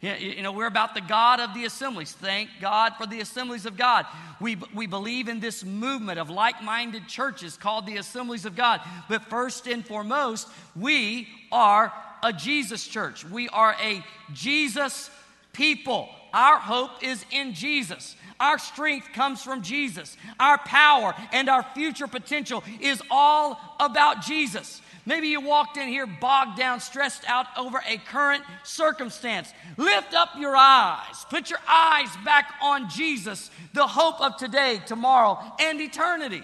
You 0.00 0.42
know, 0.42 0.52
we're 0.52 0.66
about 0.66 0.94
the 0.94 1.00
God 1.00 1.40
of 1.40 1.54
the 1.54 1.64
assemblies. 1.64 2.12
Thank 2.12 2.50
God 2.60 2.92
for 2.98 3.06
the 3.06 3.20
assemblies 3.20 3.64
of 3.64 3.78
God. 3.78 4.04
We, 4.40 4.56
we 4.74 4.86
believe 4.86 5.28
in 5.28 5.40
this 5.40 5.64
movement 5.64 6.18
of 6.18 6.28
like 6.28 6.62
minded 6.62 7.08
churches 7.08 7.56
called 7.56 7.86
the 7.86 7.96
assemblies 7.96 8.44
of 8.44 8.54
God. 8.54 8.82
But 9.08 9.22
first 9.24 9.66
and 9.66 9.86
foremost, 9.86 10.48
we 10.74 11.28
are 11.50 11.92
a 12.22 12.32
Jesus 12.32 12.86
church. 12.86 13.24
We 13.24 13.48
are 13.48 13.74
a 13.82 14.04
Jesus 14.34 15.10
people. 15.54 16.10
Our 16.34 16.58
hope 16.58 17.02
is 17.02 17.24
in 17.30 17.54
Jesus. 17.54 18.16
Our 18.38 18.58
strength 18.58 19.14
comes 19.14 19.42
from 19.42 19.62
Jesus. 19.62 20.14
Our 20.38 20.58
power 20.58 21.14
and 21.32 21.48
our 21.48 21.62
future 21.74 22.06
potential 22.06 22.62
is 22.80 23.02
all 23.10 23.58
about 23.80 24.20
Jesus. 24.20 24.82
Maybe 25.06 25.28
you 25.28 25.40
walked 25.40 25.76
in 25.76 25.88
here 25.88 26.06
bogged 26.06 26.58
down, 26.58 26.80
stressed 26.80 27.22
out 27.28 27.46
over 27.56 27.80
a 27.88 27.96
current 27.96 28.42
circumstance. 28.64 29.52
Lift 29.76 30.12
up 30.14 30.30
your 30.36 30.56
eyes. 30.56 31.24
Put 31.30 31.48
your 31.48 31.60
eyes 31.68 32.08
back 32.24 32.54
on 32.60 32.90
Jesus, 32.90 33.52
the 33.72 33.86
hope 33.86 34.20
of 34.20 34.36
today, 34.36 34.80
tomorrow, 34.84 35.38
and 35.60 35.80
eternity. 35.80 36.42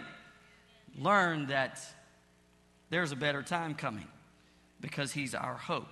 Learn 0.97 1.49
that 1.49 1.81
there's 2.90 3.11
a 3.11 3.16
better 3.16 3.42
time 3.42 3.75
coming 3.75 4.07
because 4.81 5.12
He's 5.12 5.35
our 5.35 5.54
hope. 5.54 5.88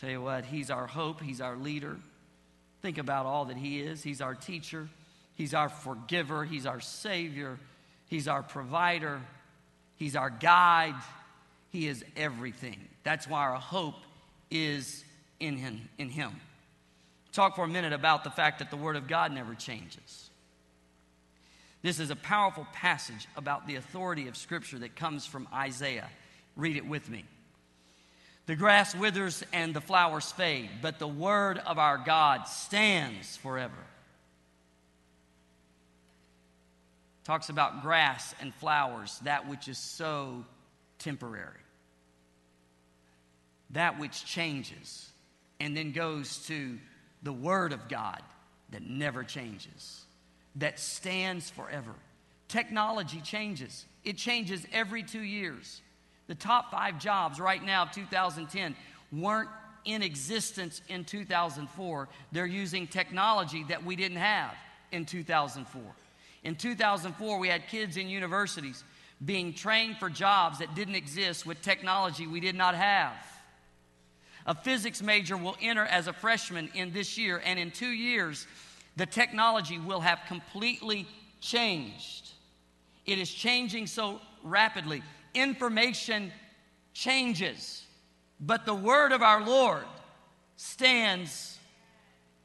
Tell 0.00 0.10
you 0.10 0.20
what, 0.20 0.44
He's 0.44 0.70
our 0.70 0.88
hope, 0.88 1.22
He's 1.22 1.40
our 1.40 1.56
leader. 1.56 1.98
Think 2.82 2.98
about 2.98 3.26
all 3.26 3.44
that 3.46 3.56
He 3.56 3.80
is. 3.80 4.02
He's 4.02 4.20
our 4.20 4.34
teacher, 4.34 4.88
He's 5.36 5.54
our 5.54 5.68
forgiver, 5.68 6.44
He's 6.44 6.66
our 6.66 6.80
Savior, 6.80 7.58
He's 8.08 8.26
our 8.26 8.42
provider, 8.42 9.20
He's 9.96 10.16
our 10.16 10.30
guide. 10.30 10.94
He 11.70 11.86
is 11.88 12.04
everything. 12.16 12.78
That's 13.04 13.28
why 13.28 13.40
our 13.40 13.54
hope 13.54 13.96
is 14.50 15.04
in 15.40 15.56
him, 15.56 15.88
in 15.98 16.08
him. 16.08 16.32
Talk 17.32 17.56
for 17.56 17.64
a 17.64 17.68
minute 17.68 17.92
about 17.92 18.24
the 18.24 18.30
fact 18.30 18.60
that 18.60 18.70
the 18.70 18.76
Word 18.76 18.96
of 18.96 19.08
God 19.08 19.32
never 19.32 19.54
changes. 19.54 20.30
This 21.82 22.00
is 22.00 22.10
a 22.10 22.16
powerful 22.16 22.66
passage 22.72 23.28
about 23.36 23.66
the 23.66 23.76
authority 23.76 24.28
of 24.28 24.36
Scripture 24.36 24.78
that 24.78 24.96
comes 24.96 25.26
from 25.26 25.46
Isaiah. 25.52 26.08
Read 26.56 26.76
it 26.76 26.86
with 26.86 27.10
me. 27.10 27.24
The 28.46 28.56
grass 28.56 28.94
withers 28.94 29.44
and 29.52 29.74
the 29.74 29.80
flowers 29.80 30.32
fade, 30.32 30.70
but 30.80 30.98
the 30.98 31.08
Word 31.08 31.58
of 31.58 31.78
our 31.78 31.98
God 31.98 32.48
stands 32.48 33.36
forever. 33.36 33.74
talks 37.26 37.48
about 37.48 37.82
grass 37.82 38.36
and 38.40 38.54
flowers, 38.54 39.18
that 39.24 39.48
which 39.48 39.66
is 39.66 39.78
so 39.78 40.44
temporary, 40.98 41.60
that 43.70 43.98
which 43.98 44.24
changes, 44.24 45.10
and 45.60 45.76
then 45.76 45.92
goes 45.92 46.46
to 46.46 46.78
the 47.22 47.32
Word 47.32 47.72
of 47.72 47.88
God 47.88 48.22
that 48.70 48.82
never 48.82 49.24
changes, 49.24 50.04
that 50.56 50.78
stands 50.78 51.50
forever. 51.50 51.94
Technology 52.48 53.20
changes, 53.20 53.86
it 54.04 54.16
changes 54.16 54.66
every 54.72 55.02
two 55.02 55.22
years. 55.22 55.80
The 56.28 56.34
top 56.34 56.70
five 56.70 56.98
jobs 56.98 57.38
right 57.38 57.64
now 57.64 57.84
of 57.84 57.92
2010 57.92 58.74
weren't 59.12 59.48
in 59.84 60.02
existence 60.02 60.82
in 60.88 61.04
2004. 61.04 62.08
They're 62.32 62.46
using 62.46 62.86
technology 62.86 63.64
that 63.68 63.84
we 63.84 63.96
didn't 63.96 64.18
have 64.18 64.52
in 64.92 65.06
2004. 65.06 65.82
In 66.42 66.56
2004, 66.56 67.38
we 67.38 67.48
had 67.48 67.68
kids 67.68 67.96
in 67.96 68.08
universities 68.08 68.82
being 69.24 69.54
trained 69.54 69.96
for 69.98 70.10
jobs 70.10 70.58
that 70.58 70.74
didn't 70.74 70.94
exist 70.94 71.46
with 71.46 71.62
technology 71.62 72.26
we 72.26 72.40
did 72.40 72.54
not 72.54 72.74
have. 72.74 73.14
A 74.46 74.54
physics 74.54 75.02
major 75.02 75.36
will 75.36 75.56
enter 75.60 75.84
as 75.84 76.06
a 76.06 76.12
freshman 76.12 76.70
in 76.74 76.92
this 76.92 77.18
year, 77.18 77.42
and 77.44 77.58
in 77.58 77.70
two 77.70 77.88
years, 77.88 78.46
the 78.96 79.06
technology 79.06 79.78
will 79.78 80.00
have 80.00 80.20
completely 80.28 81.06
changed. 81.40 82.30
It 83.06 83.18
is 83.18 83.32
changing 83.32 83.86
so 83.86 84.20
rapidly. 84.42 85.02
Information 85.34 86.32
changes, 86.92 87.84
but 88.40 88.66
the 88.66 88.74
word 88.74 89.12
of 89.12 89.22
our 89.22 89.44
Lord 89.44 89.84
stands 90.56 91.58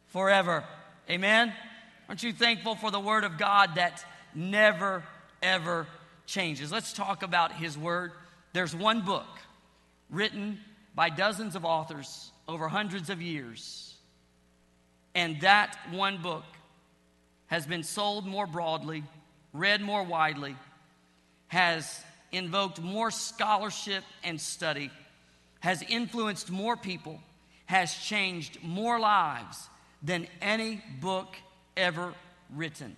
forever. 0.07 0.63
Amen. 1.09 1.53
Aren't 2.07 2.23
you 2.23 2.33
thankful 2.33 2.75
for 2.75 2.91
the 2.91 2.99
Word 2.99 3.23
of 3.23 3.37
God 3.37 3.75
that 3.75 4.05
never, 4.35 5.03
ever 5.41 5.87
changes? 6.25 6.71
Let's 6.71 6.93
talk 6.93 7.23
about 7.23 7.51
His 7.51 7.77
Word. 7.77 8.11
There's 8.53 8.75
one 8.75 9.01
book 9.01 9.27
written 10.09 10.59
by 10.93 11.09
dozens 11.09 11.55
of 11.55 11.65
authors 11.65 12.31
over 12.47 12.67
hundreds 12.67 13.09
of 13.09 13.21
years, 13.21 13.95
and 15.15 15.39
that 15.41 15.77
one 15.91 16.21
book 16.21 16.43
has 17.47 17.65
been 17.65 17.83
sold 17.83 18.25
more 18.25 18.47
broadly, 18.47 19.03
read 19.53 19.81
more 19.81 20.03
widely, 20.03 20.55
has 21.47 22.03
invoked 22.31 22.81
more 22.81 23.11
scholarship 23.11 24.03
and 24.23 24.39
study, 24.39 24.89
has 25.59 25.81
influenced 25.83 26.49
more 26.49 26.77
people, 26.77 27.19
has 27.65 27.93
changed 27.93 28.57
more 28.63 28.99
lives 28.99 29.69
than 30.01 30.27
any 30.41 30.81
book 30.99 31.35
ever 31.77 32.13
written. 32.53 32.95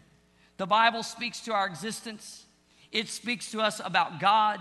The 0.57 0.65
Bible 0.65 1.03
speaks 1.03 1.41
to 1.41 1.53
our 1.53 1.65
existence, 1.65 2.45
it 2.93 3.09
speaks 3.09 3.51
to 3.51 3.59
us 3.59 3.81
about 3.83 4.19
God, 4.19 4.59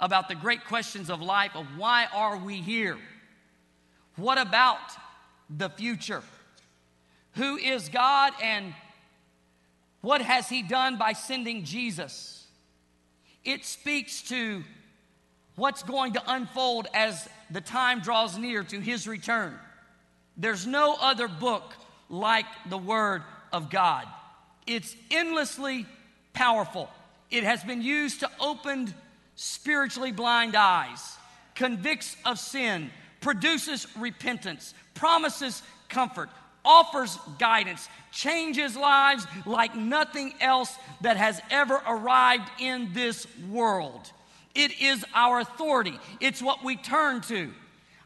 about 0.00 0.28
the 0.28 0.34
great 0.34 0.64
questions 0.64 1.10
of 1.10 1.20
life 1.20 1.54
of 1.54 1.66
why 1.76 2.06
are 2.12 2.38
we 2.38 2.56
here? 2.56 2.96
What 4.16 4.38
about 4.38 4.78
the 5.50 5.68
future? 5.68 6.22
Who 7.34 7.56
is 7.56 7.90
God 7.90 8.32
and 8.42 8.74
what 10.00 10.22
has 10.22 10.48
He 10.48 10.62
done 10.62 10.96
by 10.96 11.12
sending 11.12 11.64
Jesus? 11.64 12.46
It 13.44 13.66
speaks 13.66 14.22
to 14.22 14.64
what's 15.56 15.82
going 15.82 16.14
to 16.14 16.22
unfold 16.26 16.88
as 16.94 17.28
the 17.50 17.60
time 17.60 18.00
draws 18.00 18.38
near 18.38 18.64
to 18.64 18.80
His 18.80 19.06
return. 19.06 19.58
There's 20.38 20.66
no 20.66 20.96
other 20.98 21.28
book 21.28 21.74
like 22.08 22.46
the 22.70 22.78
Word 22.78 23.22
of 23.52 23.68
God. 23.68 24.06
It's 24.66 24.96
endlessly 25.10 25.84
powerful. 26.32 26.88
It 27.34 27.42
has 27.42 27.64
been 27.64 27.82
used 27.82 28.20
to 28.20 28.30
open 28.38 28.94
spiritually 29.34 30.12
blind 30.12 30.54
eyes, 30.54 31.16
convicts 31.56 32.16
of 32.24 32.38
sin, 32.38 32.90
produces 33.20 33.88
repentance, 33.98 34.72
promises 34.94 35.60
comfort, 35.88 36.28
offers 36.64 37.18
guidance, 37.40 37.88
changes 38.12 38.76
lives 38.76 39.26
like 39.46 39.74
nothing 39.74 40.34
else 40.40 40.76
that 41.00 41.16
has 41.16 41.42
ever 41.50 41.82
arrived 41.88 42.48
in 42.60 42.92
this 42.92 43.26
world. 43.50 44.12
It 44.54 44.80
is 44.80 45.04
our 45.12 45.40
authority, 45.40 45.98
it's 46.20 46.40
what 46.40 46.62
we 46.62 46.76
turn 46.76 47.20
to. 47.22 47.52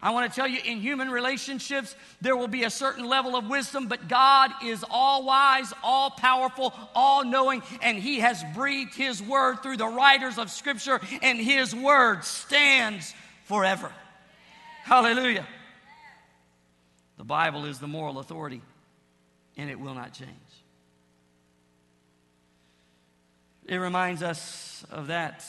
I 0.00 0.10
want 0.12 0.30
to 0.30 0.34
tell 0.34 0.46
you 0.46 0.60
in 0.64 0.78
human 0.78 1.10
relationships, 1.10 1.96
there 2.20 2.36
will 2.36 2.48
be 2.48 2.62
a 2.62 2.70
certain 2.70 3.04
level 3.04 3.34
of 3.34 3.48
wisdom, 3.48 3.88
but 3.88 4.06
God 4.06 4.52
is 4.64 4.84
all 4.88 5.24
wise, 5.24 5.72
all 5.82 6.10
powerful, 6.10 6.72
all 6.94 7.24
knowing, 7.24 7.62
and 7.82 7.98
He 7.98 8.20
has 8.20 8.44
breathed 8.54 8.94
His 8.94 9.20
word 9.20 9.56
through 9.62 9.76
the 9.76 9.88
writers 9.88 10.38
of 10.38 10.50
Scripture, 10.50 11.00
and 11.20 11.38
His 11.38 11.74
word 11.74 12.22
stands 12.22 13.12
forever. 13.44 13.90
Hallelujah. 14.84 15.46
The 17.16 17.24
Bible 17.24 17.64
is 17.64 17.80
the 17.80 17.88
moral 17.88 18.20
authority, 18.20 18.62
and 19.56 19.68
it 19.68 19.80
will 19.80 19.94
not 19.94 20.12
change. 20.12 20.30
It 23.66 23.76
reminds 23.76 24.22
us 24.22 24.84
of 24.90 25.08
that 25.08 25.44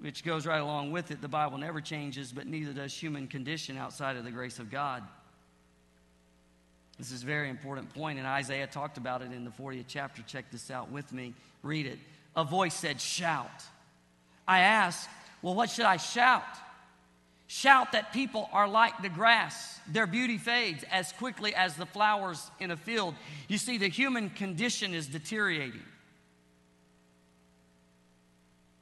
which 0.00 0.24
goes 0.24 0.46
right 0.46 0.60
along 0.60 0.92
with 0.92 1.10
it. 1.10 1.20
The 1.20 1.28
Bible 1.28 1.58
never 1.58 1.80
changes, 1.80 2.32
but 2.32 2.46
neither 2.46 2.72
does 2.72 2.94
human 2.94 3.26
condition 3.26 3.76
outside 3.76 4.16
of 4.16 4.24
the 4.24 4.30
grace 4.30 4.58
of 4.58 4.70
God. 4.70 5.02
This 6.98 7.12
is 7.12 7.22
a 7.22 7.26
very 7.26 7.48
important 7.48 7.92
point, 7.94 8.18
and 8.18 8.26
Isaiah 8.26 8.66
talked 8.66 8.98
about 8.98 9.22
it 9.22 9.32
in 9.32 9.44
the 9.44 9.50
40th 9.50 9.86
chapter. 9.88 10.22
Check 10.22 10.50
this 10.50 10.70
out 10.70 10.90
with 10.90 11.12
me. 11.12 11.34
Read 11.62 11.86
it. 11.86 11.98
A 12.36 12.44
voice 12.44 12.74
said, 12.74 13.00
Shout. 13.00 13.50
I 14.46 14.60
asked, 14.60 15.08
Well, 15.42 15.54
what 15.54 15.70
should 15.70 15.86
I 15.86 15.96
shout? 15.96 16.44
Shout 17.46 17.92
that 17.92 18.12
people 18.12 18.48
are 18.52 18.68
like 18.68 19.02
the 19.02 19.08
grass. 19.08 19.80
Their 19.88 20.06
beauty 20.06 20.38
fades 20.38 20.84
as 20.90 21.10
quickly 21.12 21.54
as 21.54 21.74
the 21.74 21.86
flowers 21.86 22.50
in 22.60 22.70
a 22.70 22.76
field. 22.76 23.14
You 23.48 23.58
see, 23.58 23.76
the 23.76 23.88
human 23.88 24.30
condition 24.30 24.94
is 24.94 25.08
deteriorating. 25.08 25.82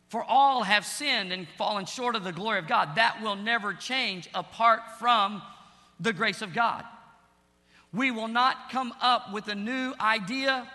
For 0.08 0.24
all 0.24 0.62
have 0.62 0.86
sinned 0.86 1.32
and 1.32 1.46
fallen 1.56 1.84
short 1.84 2.16
of 2.16 2.24
the 2.24 2.32
glory 2.32 2.58
of 2.58 2.66
God. 2.66 2.96
That 2.96 3.22
will 3.22 3.36
never 3.36 3.74
change 3.74 4.28
apart 4.34 4.80
from 4.98 5.42
the 6.00 6.12
grace 6.12 6.40
of 6.40 6.54
God. 6.54 6.84
We 7.92 8.10
will 8.10 8.28
not 8.28 8.70
come 8.70 8.94
up 9.00 9.32
with 9.32 9.48
a 9.48 9.54
new 9.54 9.94
idea. 10.00 10.66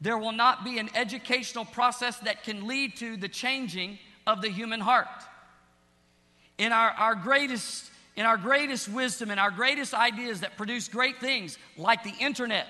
There 0.00 0.18
will 0.18 0.32
not 0.32 0.64
be 0.64 0.78
an 0.78 0.90
educational 0.94 1.64
process 1.64 2.18
that 2.20 2.42
can 2.42 2.66
lead 2.66 2.96
to 2.96 3.16
the 3.16 3.28
changing 3.28 3.98
of 4.26 4.42
the 4.42 4.48
human 4.48 4.80
heart. 4.80 5.08
In 6.58 6.72
our, 6.72 6.90
our 6.90 7.14
greatest 7.14 7.90
in 8.16 8.26
our 8.26 8.36
greatest 8.36 8.88
wisdom 8.88 9.30
and 9.30 9.38
our 9.38 9.52
greatest 9.52 9.94
ideas 9.94 10.40
that 10.40 10.56
produce 10.56 10.88
great 10.88 11.20
things 11.20 11.56
like 11.76 12.02
the 12.02 12.14
internet 12.18 12.66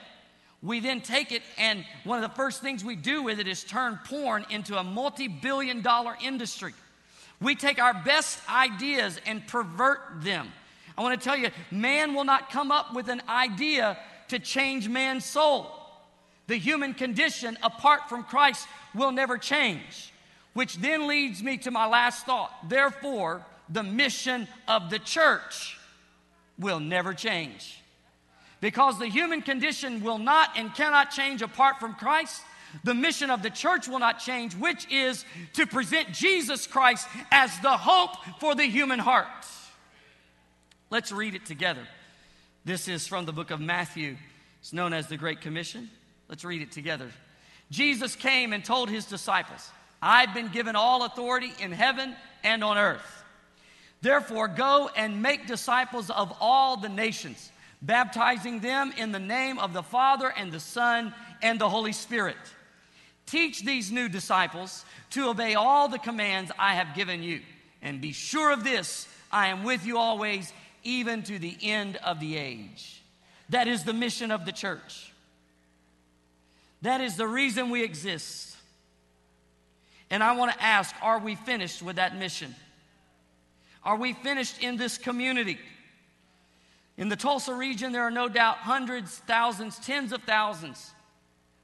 we 0.62 0.80
then 0.80 1.00
take 1.00 1.30
it, 1.30 1.42
and 1.56 1.84
one 2.04 2.22
of 2.22 2.28
the 2.28 2.34
first 2.36 2.60
things 2.60 2.84
we 2.84 2.96
do 2.96 3.22
with 3.22 3.38
it 3.38 3.46
is 3.46 3.62
turn 3.62 3.98
porn 4.04 4.44
into 4.50 4.76
a 4.76 4.82
multi 4.82 5.28
billion 5.28 5.82
dollar 5.82 6.16
industry. 6.22 6.74
We 7.40 7.54
take 7.54 7.80
our 7.80 7.94
best 7.94 8.40
ideas 8.50 9.20
and 9.24 9.46
pervert 9.46 10.00
them. 10.22 10.48
I 10.96 11.02
want 11.02 11.20
to 11.20 11.24
tell 11.24 11.36
you, 11.36 11.50
man 11.70 12.14
will 12.14 12.24
not 12.24 12.50
come 12.50 12.72
up 12.72 12.92
with 12.92 13.08
an 13.08 13.22
idea 13.28 13.96
to 14.28 14.40
change 14.40 14.88
man's 14.88 15.24
soul. 15.24 15.70
The 16.48 16.56
human 16.56 16.94
condition, 16.94 17.56
apart 17.62 18.08
from 18.08 18.24
Christ, 18.24 18.66
will 18.94 19.12
never 19.12 19.38
change. 19.38 20.12
Which 20.54 20.76
then 20.78 21.06
leads 21.06 21.40
me 21.40 21.58
to 21.58 21.70
my 21.70 21.86
last 21.86 22.26
thought. 22.26 22.50
Therefore, 22.68 23.46
the 23.68 23.84
mission 23.84 24.48
of 24.66 24.90
the 24.90 24.98
church 24.98 25.78
will 26.58 26.80
never 26.80 27.14
change. 27.14 27.78
Because 28.60 28.98
the 28.98 29.06
human 29.06 29.42
condition 29.42 30.02
will 30.02 30.18
not 30.18 30.50
and 30.56 30.74
cannot 30.74 31.10
change 31.10 31.42
apart 31.42 31.78
from 31.78 31.94
Christ, 31.94 32.42
the 32.84 32.94
mission 32.94 33.30
of 33.30 33.42
the 33.42 33.50
church 33.50 33.88
will 33.88 33.98
not 33.98 34.18
change, 34.18 34.54
which 34.54 34.90
is 34.90 35.24
to 35.54 35.66
present 35.66 36.12
Jesus 36.12 36.66
Christ 36.66 37.06
as 37.30 37.58
the 37.60 37.76
hope 37.76 38.16
for 38.40 38.54
the 38.54 38.64
human 38.64 38.98
heart. 38.98 39.26
Let's 40.90 41.12
read 41.12 41.34
it 41.34 41.46
together. 41.46 41.86
This 42.64 42.88
is 42.88 43.06
from 43.06 43.24
the 43.24 43.32
book 43.32 43.50
of 43.50 43.60
Matthew. 43.60 44.16
It's 44.60 44.72
known 44.72 44.92
as 44.92 45.06
the 45.06 45.16
Great 45.16 45.40
Commission. 45.40 45.88
Let's 46.28 46.44
read 46.44 46.60
it 46.60 46.72
together. 46.72 47.10
Jesus 47.70 48.16
came 48.16 48.52
and 48.52 48.64
told 48.64 48.90
his 48.90 49.04
disciples, 49.06 49.70
I've 50.02 50.34
been 50.34 50.48
given 50.48 50.76
all 50.76 51.04
authority 51.04 51.52
in 51.60 51.72
heaven 51.72 52.14
and 52.42 52.64
on 52.64 52.78
earth. 52.78 53.24
Therefore, 54.00 54.48
go 54.48 54.90
and 54.96 55.22
make 55.22 55.46
disciples 55.46 56.10
of 56.10 56.36
all 56.40 56.76
the 56.76 56.88
nations 56.88 57.50
baptizing 57.82 58.60
them 58.60 58.92
in 58.96 59.12
the 59.12 59.18
name 59.18 59.58
of 59.58 59.72
the 59.72 59.82
Father 59.82 60.28
and 60.28 60.50
the 60.50 60.60
Son 60.60 61.14
and 61.42 61.60
the 61.60 61.68
Holy 61.68 61.92
Spirit. 61.92 62.36
Teach 63.26 63.64
these 63.64 63.92
new 63.92 64.08
disciples 64.08 64.84
to 65.10 65.28
obey 65.28 65.54
all 65.54 65.88
the 65.88 65.98
commands 65.98 66.50
I 66.58 66.74
have 66.74 66.94
given 66.94 67.22
you. 67.22 67.40
And 67.82 68.00
be 68.00 68.12
sure 68.12 68.52
of 68.52 68.64
this 68.64 69.06
I 69.30 69.48
am 69.48 69.64
with 69.64 69.84
you 69.84 69.98
always, 69.98 70.52
even 70.82 71.22
to 71.24 71.38
the 71.38 71.56
end 71.62 71.96
of 71.96 72.20
the 72.20 72.36
age. 72.36 73.02
That 73.50 73.68
is 73.68 73.84
the 73.84 73.92
mission 73.92 74.30
of 74.30 74.44
the 74.44 74.52
church. 74.52 75.12
That 76.82 77.00
is 77.00 77.16
the 77.16 77.26
reason 77.26 77.70
we 77.70 77.82
exist. 77.82 78.56
And 80.10 80.22
I 80.22 80.32
want 80.36 80.52
to 80.52 80.62
ask 80.62 80.94
are 81.02 81.18
we 81.18 81.34
finished 81.34 81.82
with 81.82 81.96
that 81.96 82.16
mission? 82.16 82.54
Are 83.84 83.96
we 83.96 84.12
finished 84.12 84.62
in 84.62 84.76
this 84.76 84.98
community? 84.98 85.58
In 86.98 87.08
the 87.08 87.16
Tulsa 87.16 87.54
region, 87.54 87.92
there 87.92 88.02
are 88.02 88.10
no 88.10 88.28
doubt 88.28 88.56
hundreds, 88.56 89.18
thousands, 89.18 89.78
tens 89.78 90.12
of 90.12 90.20
thousands 90.24 90.90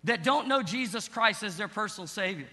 that 0.04 0.22
don't 0.22 0.46
know 0.46 0.62
Jesus 0.62 1.08
Christ 1.08 1.42
as 1.42 1.56
their 1.56 1.66
personal 1.66 2.06
Savior. 2.06 2.46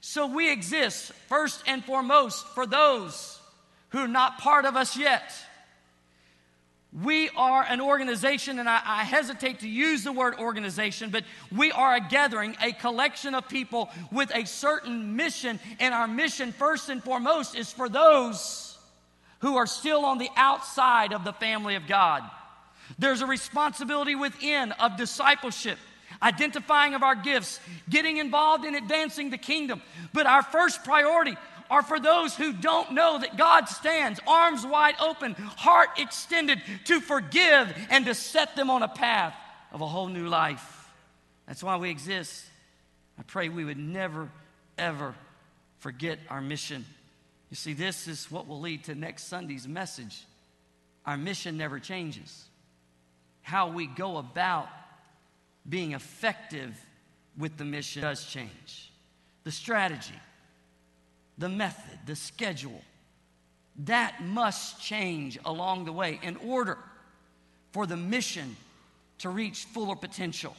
So 0.00 0.26
we 0.26 0.50
exist 0.50 1.12
first 1.28 1.62
and 1.66 1.84
foremost 1.84 2.46
for 2.48 2.66
those 2.66 3.38
who 3.90 3.98
are 3.98 4.08
not 4.08 4.38
part 4.38 4.64
of 4.64 4.76
us 4.76 4.96
yet. 4.96 5.30
We 7.02 7.28
are 7.36 7.62
an 7.62 7.82
organization, 7.82 8.58
and 8.58 8.68
I, 8.68 8.80
I, 8.84 9.04
hesitate 9.04 9.60
to 9.60 9.68
use 9.68 10.02
the 10.02 10.10
word 10.10 10.34
organization, 10.40 11.10
but 11.10 11.22
we 11.54 11.70
are 11.70 11.94
a 11.94 12.00
gathering, 12.00 12.56
a 12.60 12.72
collection 12.72 13.34
of 13.34 13.48
people 13.48 13.90
with 14.10 14.34
a 14.34 14.44
certain 14.44 15.14
mission. 15.14 15.60
And 15.78 15.94
our 15.94 16.08
mission, 16.08 16.50
first 16.50 16.88
and 16.88 17.04
foremost, 17.04 17.54
is 17.54 17.70
for 17.70 17.88
those 17.88 18.69
who 19.40 19.56
are 19.56 19.66
still 19.66 20.04
on 20.04 20.18
the 20.18 20.30
outside 20.36 21.12
of 21.12 21.24
the 21.24 21.32
family 21.32 21.74
of 21.74 21.86
God. 21.86 22.22
There's 22.98 23.20
a 23.20 23.26
responsibility 23.26 24.14
within 24.14 24.72
of 24.72 24.96
discipleship, 24.96 25.78
identifying 26.22 26.94
of 26.94 27.02
our 27.02 27.14
gifts, 27.14 27.60
getting 27.88 28.18
involved 28.18 28.64
in 28.64 28.74
advancing 28.74 29.30
the 29.30 29.38
kingdom. 29.38 29.82
But 30.12 30.26
our 30.26 30.42
first 30.42 30.84
priority 30.84 31.36
are 31.70 31.82
for 31.82 32.00
those 32.00 32.36
who 32.36 32.52
don't 32.52 32.92
know 32.92 33.18
that 33.18 33.36
God 33.36 33.68
stands, 33.68 34.20
arms 34.26 34.66
wide 34.66 34.96
open, 35.00 35.34
heart 35.34 35.90
extended 35.98 36.60
to 36.86 37.00
forgive 37.00 37.72
and 37.90 38.04
to 38.06 38.14
set 38.14 38.56
them 38.56 38.70
on 38.70 38.82
a 38.82 38.88
path 38.88 39.34
of 39.72 39.80
a 39.80 39.86
whole 39.86 40.08
new 40.08 40.26
life. 40.26 40.88
That's 41.46 41.62
why 41.62 41.76
we 41.76 41.90
exist. 41.90 42.44
I 43.18 43.22
pray 43.22 43.48
we 43.48 43.64
would 43.64 43.78
never, 43.78 44.28
ever 44.76 45.14
forget 45.78 46.18
our 46.28 46.40
mission. 46.40 46.84
You 47.50 47.56
see, 47.56 47.72
this 47.72 48.06
is 48.06 48.30
what 48.30 48.46
will 48.46 48.60
lead 48.60 48.84
to 48.84 48.94
next 48.94 49.24
Sunday's 49.24 49.66
message. 49.66 50.24
Our 51.04 51.16
mission 51.16 51.56
never 51.56 51.80
changes. 51.80 52.46
How 53.42 53.68
we 53.68 53.86
go 53.86 54.18
about 54.18 54.68
being 55.68 55.92
effective 55.92 56.78
with 57.36 57.56
the 57.56 57.64
mission 57.64 58.02
does 58.02 58.24
change. 58.24 58.92
The 59.44 59.50
strategy, 59.50 60.14
the 61.38 61.48
method, 61.48 61.98
the 62.06 62.14
schedule, 62.14 62.82
that 63.84 64.22
must 64.22 64.80
change 64.80 65.38
along 65.44 65.86
the 65.86 65.92
way 65.92 66.20
in 66.22 66.36
order 66.36 66.78
for 67.72 67.86
the 67.86 67.96
mission 67.96 68.56
to 69.18 69.30
reach 69.30 69.64
fuller 69.64 69.96
potential. 69.96 70.54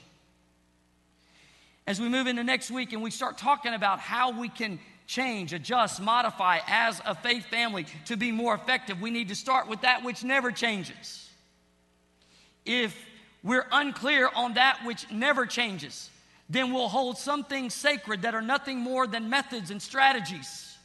As 1.88 2.00
we 2.00 2.10
move 2.10 2.28
into 2.28 2.44
next 2.44 2.72
week 2.72 2.94
and 2.94 3.02
we 3.02 3.12
start 3.12 3.38
talking 3.38 3.74
about 3.74 4.00
how 4.00 4.32
we 4.40 4.50
can 4.50 4.80
change, 5.12 5.52
adjust, 5.52 6.02
modify 6.02 6.60
as 6.68 7.02
a 7.06 7.14
faith 7.14 7.46
family 7.48 7.86
to 8.06 8.16
be 8.16 8.32
more 8.32 8.56
effective, 8.56 9.02
we 9.02 9.12
need 9.12 9.28
to 9.28 9.36
start 9.36 9.68
with 9.68 9.82
that 9.82 10.04
which 10.04 10.24
never 10.24 10.52
changes. 10.52 11.30
If 12.66 12.96
we're 13.44 13.68
unclear 13.72 14.30
on 14.34 14.54
that 14.54 14.80
which 14.86 15.12
never 15.12 15.46
changes, 15.46 16.10
then 16.50 16.74
we'll 16.74 16.88
hold 16.88 17.18
some 17.18 17.44
things 17.44 17.74
sacred 17.74 18.22
that 18.22 18.34
are 18.34 18.42
nothing 18.42 18.80
more 18.80 19.06
than 19.06 19.30
methods 19.30 19.70
and 19.70 19.82
strategies 19.82 20.78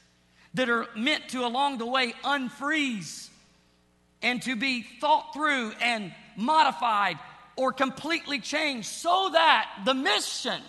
that 0.54 0.68
are 0.68 0.87
meant 0.97 1.28
to, 1.28 1.45
along 1.45 1.78
the 1.78 1.87
way, 1.87 2.12
unfreeze 2.25 3.28
and 4.23 4.42
to 4.42 4.56
be 4.56 4.83
thought 5.00 5.35
through 5.35 5.71
and 5.80 6.12
modified 6.35 7.18
or 7.54 7.73
completely 7.73 8.40
changed 8.40 8.88
so 8.88 9.30
that 9.33 9.71
the 9.85 9.95
mission 9.95 10.61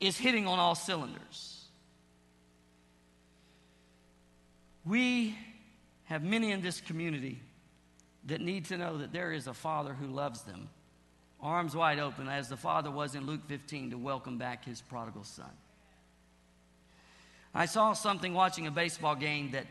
is 0.00 0.16
hitting 0.16 0.46
on 0.46 0.58
all 0.58 0.74
cylinders. 0.74 1.64
We 4.84 5.36
have 6.04 6.22
many 6.22 6.52
in 6.52 6.62
this 6.62 6.80
community 6.80 7.40
that 8.26 8.40
need 8.40 8.66
to 8.66 8.78
know 8.78 8.98
that 8.98 9.12
there 9.12 9.32
is 9.32 9.46
a 9.46 9.54
Father 9.54 9.92
who 9.92 10.06
loves 10.06 10.42
them, 10.42 10.68
arms 11.40 11.74
wide 11.74 11.98
open, 11.98 12.28
as 12.28 12.48
the 12.48 12.56
Father 12.56 12.90
was 12.90 13.14
in 13.14 13.26
Luke 13.26 13.42
15 13.48 13.90
to 13.90 13.98
welcome 13.98 14.38
back 14.38 14.64
his 14.64 14.80
prodigal 14.80 15.24
son. 15.24 15.50
I 17.54 17.66
saw 17.66 17.92
something 17.92 18.34
watching 18.34 18.66
a 18.66 18.70
baseball 18.70 19.16
game 19.16 19.50
that 19.52 19.66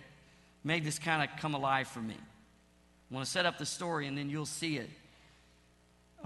made 0.64 0.84
this 0.84 1.00
kind 1.00 1.28
of 1.28 1.40
come 1.40 1.54
alive 1.54 1.88
for 1.88 2.02
me. 2.02 2.16
I 2.16 3.14
want 3.14 3.26
to 3.26 3.32
set 3.32 3.46
up 3.46 3.58
the 3.58 3.66
story 3.66 4.08
and 4.08 4.18
then 4.18 4.30
you'll 4.30 4.46
see 4.46 4.78
it. 4.78 4.90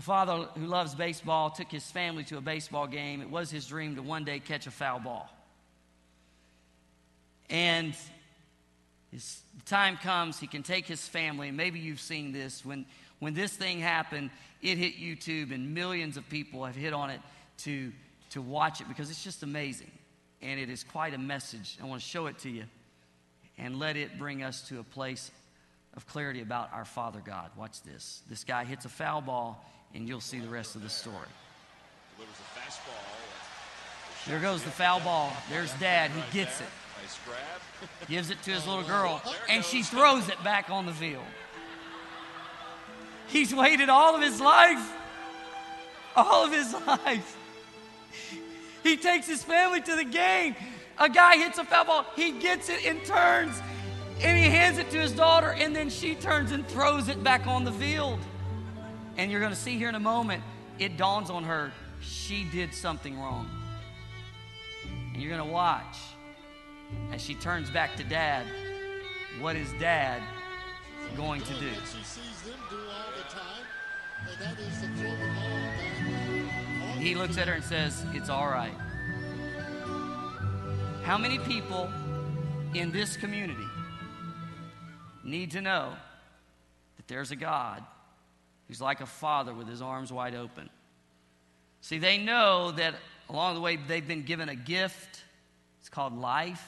A 0.02 0.04
father 0.04 0.48
who 0.58 0.66
loves 0.66 0.96
baseball 0.96 1.52
took 1.52 1.72
his 1.72 1.86
family 1.92 2.24
to 2.24 2.38
a 2.38 2.42
baseball 2.42 2.88
game. 2.88 3.22
It 3.22 3.30
was 3.30 3.52
his 3.52 3.68
dream 3.68 3.98
to 3.98 4.02
one 4.02 4.24
day 4.24 4.40
catch 4.40 4.66
a 4.66 4.72
foul 4.72 5.00
ball. 5.00 5.30
And 7.52 7.94
his 9.12 9.42
time 9.68 9.98
comes, 9.98 10.40
he 10.40 10.48
can 10.48 10.64
take 10.64 10.88
his 10.88 11.08
family, 11.08 11.50
and 11.50 11.56
maybe 11.56 11.78
you've 11.78 12.02
seen 12.02 12.32
this. 12.32 12.66
When, 12.66 12.88
when 13.20 13.36
this 13.36 13.54
thing 13.54 13.80
happened, 13.80 14.32
it 14.64 14.80
hit 14.80 14.96
YouTube, 14.96 15.54
and 15.54 15.76
millions 15.76 16.18
of 16.18 16.28
people 16.30 16.66
have 16.66 16.76
hit 16.76 16.94
on 16.94 17.12
it 17.12 17.20
to, 17.60 17.92
to 18.32 18.42
watch 18.42 18.82
it 18.82 18.88
because 18.88 19.12
it's 19.12 19.24
just 19.24 19.44
amazing 19.44 19.92
and 20.42 20.60
it 20.60 20.72
is 20.72 20.84
quite 20.84 21.14
a 21.14 21.20
message. 21.20 21.78
I 21.80 21.86
want 21.86 22.02
to 22.02 22.08
show 22.08 22.26
it 22.26 22.40
to 22.40 22.50
you 22.50 22.64
and 23.60 23.78
let 23.78 23.98
it 23.98 24.18
bring 24.18 24.42
us 24.42 24.68
to 24.70 24.80
a 24.80 24.84
place 24.84 25.30
of 25.94 26.08
clarity 26.08 26.42
about 26.42 26.74
our 26.74 26.86
Father 26.86 27.22
God. 27.24 27.52
Watch 27.56 27.84
this. 27.84 28.24
This 28.28 28.44
guy 28.44 28.64
hits 28.64 28.86
a 28.86 28.90
foul 28.90 29.22
ball, 29.22 29.64
and 29.93 30.08
you'll 30.08 30.21
see 30.21 30.39
the 30.39 30.47
rest 30.47 30.75
of 30.75 30.84
the 30.84 30.89
story. 30.89 31.15
There 34.27 34.39
goes 34.39 34.63
the 34.63 34.69
foul 34.69 34.99
ball. 34.99 35.34
There's 35.49 35.73
dad. 35.73 36.12
He 36.12 36.39
gets 36.39 36.62
it. 36.62 36.67
Gives 38.08 38.30
it 38.30 38.41
to 38.43 38.51
his 38.51 38.67
little 38.67 38.84
girl, 38.84 39.21
and 39.49 39.65
she 39.65 39.82
throws 39.82 40.30
it 40.30 40.41
back 40.43 40.69
on 40.69 40.86
the 40.86 40.93
field. 40.93 41.23
He's 43.27 43.56
waited 43.56 43.89
all 43.89 44.15
of 44.15 44.21
his 44.21 44.39
life. 44.39 44.93
All 46.15 46.45
of 46.45 46.51
his 46.51 46.73
life. 46.88 47.38
He 48.84 48.97
takes 48.97 49.27
his 49.27 49.43
family 49.43 49.82
to 49.82 49.95
the 49.95 50.04
game. 50.04 50.56
A 50.99 51.10
guy 51.10 51.38
hits 51.38 51.58
a 51.58 51.63
foul 51.63 51.86
ball, 51.86 52.06
he 52.15 52.32
gets 52.34 52.69
it 52.69 52.86
and 52.86 53.04
turns, 53.06 53.60
and 54.21 54.38
he 54.38 54.43
hands 54.43 54.77
it 54.77 54.91
to 54.91 54.99
his 54.99 55.12
daughter, 55.12 55.56
and 55.58 55.75
then 55.75 55.89
she 55.89 56.13
turns 56.13 56.51
and 56.51 56.67
throws 56.67 57.08
it 57.08 57.23
back 57.23 57.47
on 57.47 57.63
the 57.63 57.71
field. 57.71 58.19
And 59.17 59.32
you're 59.32 59.39
going 59.39 59.52
to 59.52 59.60
see 59.60 59.78
here 59.78 59.89
in 59.89 59.95
a 59.95 60.00
moment, 60.00 60.43
it 60.80 60.97
dawns 60.97 61.30
on 61.30 61.43
her 61.43 61.71
she 62.02 62.45
did 62.45 62.74
something 62.74 63.19
wrong. 63.19 63.50
And 65.13 65.21
you're 65.21 65.32
going 65.32 65.45
to 65.45 65.54
watch 65.54 65.97
as 67.13 67.21
she 67.21 67.36
turns 67.36 67.69
back 67.69 67.95
to 67.97 68.04
dad 68.04 68.45
what 69.39 69.56
is 69.56 69.71
dad 69.80 70.21
going 71.15 71.41
to 71.41 71.54
do? 71.54 71.71
he 77.00 77.15
looks 77.15 77.38
at 77.38 77.47
her 77.47 77.56
and 77.56 77.63
says, 77.63 78.06
It's 78.13 78.30
all 78.30 78.47
right. 78.47 78.74
How 81.04 81.17
many 81.17 81.39
people 81.39 81.89
in 82.74 82.91
this 82.91 83.17
community 83.17 83.65
need 85.24 85.52
to 85.52 85.62
know 85.62 85.93
that 86.97 87.08
there's 87.08 87.32
a 87.32 87.36
God 87.36 87.84
who's 88.72 88.80
like 88.80 89.02
a 89.02 89.06
father 89.06 89.54
with 89.54 89.68
his 89.68 89.82
arms 89.82 90.14
wide 90.14 90.34
open? 90.34 90.70
See, 91.82 91.98
they 91.98 92.18
know 92.18 92.72
that 92.72 92.96
along 93.30 93.56
the 93.56 93.60
way 93.60 93.76
they've 93.76 94.08
been 94.08 94.24
given 94.24 94.48
a 94.48 94.56
gift. 94.56 95.26
It's 95.82 95.90
called 95.90 96.18
life. 96.18 96.66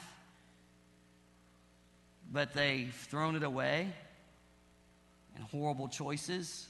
But 2.30 2.52
they've 2.52 2.92
thrown 3.08 3.36
it 3.36 3.42
away 3.42 3.90
in 5.34 5.42
horrible 5.44 5.88
choices. 5.88 6.68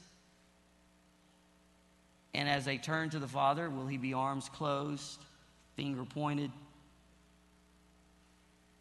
And 2.33 2.47
as 2.47 2.63
they 2.63 2.77
turn 2.77 3.09
to 3.09 3.19
the 3.19 3.27
Father, 3.27 3.69
will 3.69 3.87
he 3.87 3.97
be 3.97 4.13
arms 4.13 4.47
closed, 4.47 5.19
finger 5.75 6.05
pointed? 6.05 6.51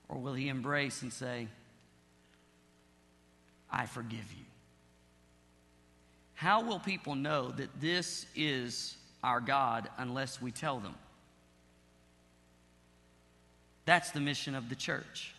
Or 0.08 0.18
will 0.18 0.34
he 0.34 0.48
embrace 0.48 1.02
and 1.02 1.12
say, 1.12 1.48
I 3.68 3.86
forgive 3.86 4.32
you? 4.38 4.43
How 6.34 6.62
will 6.62 6.78
people 6.78 7.14
know 7.14 7.50
that 7.52 7.80
this 7.80 8.26
is 8.34 8.96
our 9.22 9.40
God 9.40 9.88
unless 9.98 10.40
we 10.42 10.50
tell 10.50 10.80
them? 10.80 10.94
That's 13.84 14.10
the 14.10 14.20
mission 14.20 14.54
of 14.54 14.68
the 14.68 14.74
church. 14.74 15.34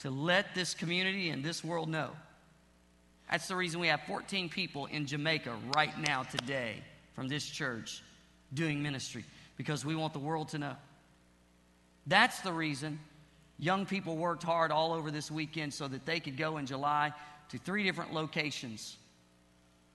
To 0.00 0.10
let 0.10 0.54
this 0.54 0.74
community 0.74 1.30
and 1.30 1.44
this 1.44 1.62
world 1.64 1.88
know 1.88 2.10
that's 3.30 3.46
the 3.46 3.54
reason 3.54 3.78
we 3.78 3.86
have 3.86 4.00
14 4.08 4.48
people 4.48 4.86
in 4.86 5.06
Jamaica 5.06 5.54
right 5.76 5.96
now, 6.00 6.24
today, 6.24 6.82
from 7.14 7.28
this 7.28 7.46
church 7.46 8.02
doing 8.52 8.82
ministry, 8.82 9.24
because 9.56 9.84
we 9.84 9.94
want 9.94 10.12
the 10.12 10.18
world 10.18 10.48
to 10.48 10.58
know. 10.58 10.74
That's 12.08 12.40
the 12.40 12.52
reason 12.52 12.98
young 13.56 13.86
people 13.86 14.16
worked 14.16 14.42
hard 14.42 14.72
all 14.72 14.92
over 14.92 15.12
this 15.12 15.30
weekend 15.30 15.72
so 15.72 15.86
that 15.86 16.06
they 16.06 16.18
could 16.18 16.36
go 16.36 16.56
in 16.56 16.66
July 16.66 17.12
to 17.50 17.58
three 17.58 17.82
different 17.82 18.12
locations 18.12 18.96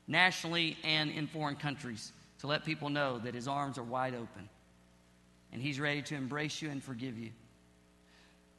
nationally 0.08 0.78
and 0.84 1.10
in 1.10 1.28
foreign 1.28 1.56
countries, 1.56 2.12
to 2.40 2.48
let 2.48 2.64
people 2.66 2.90
know 2.90 3.18
that 3.20 3.34
his 3.34 3.48
arms 3.48 3.78
are 3.78 3.84
wide 3.84 4.14
open 4.14 4.50
and 5.52 5.62
he's 5.62 5.80
ready 5.80 6.02
to 6.02 6.16
embrace 6.16 6.62
you 6.62 6.70
and 6.70 6.84
forgive 6.84 7.18
you. 7.18 7.32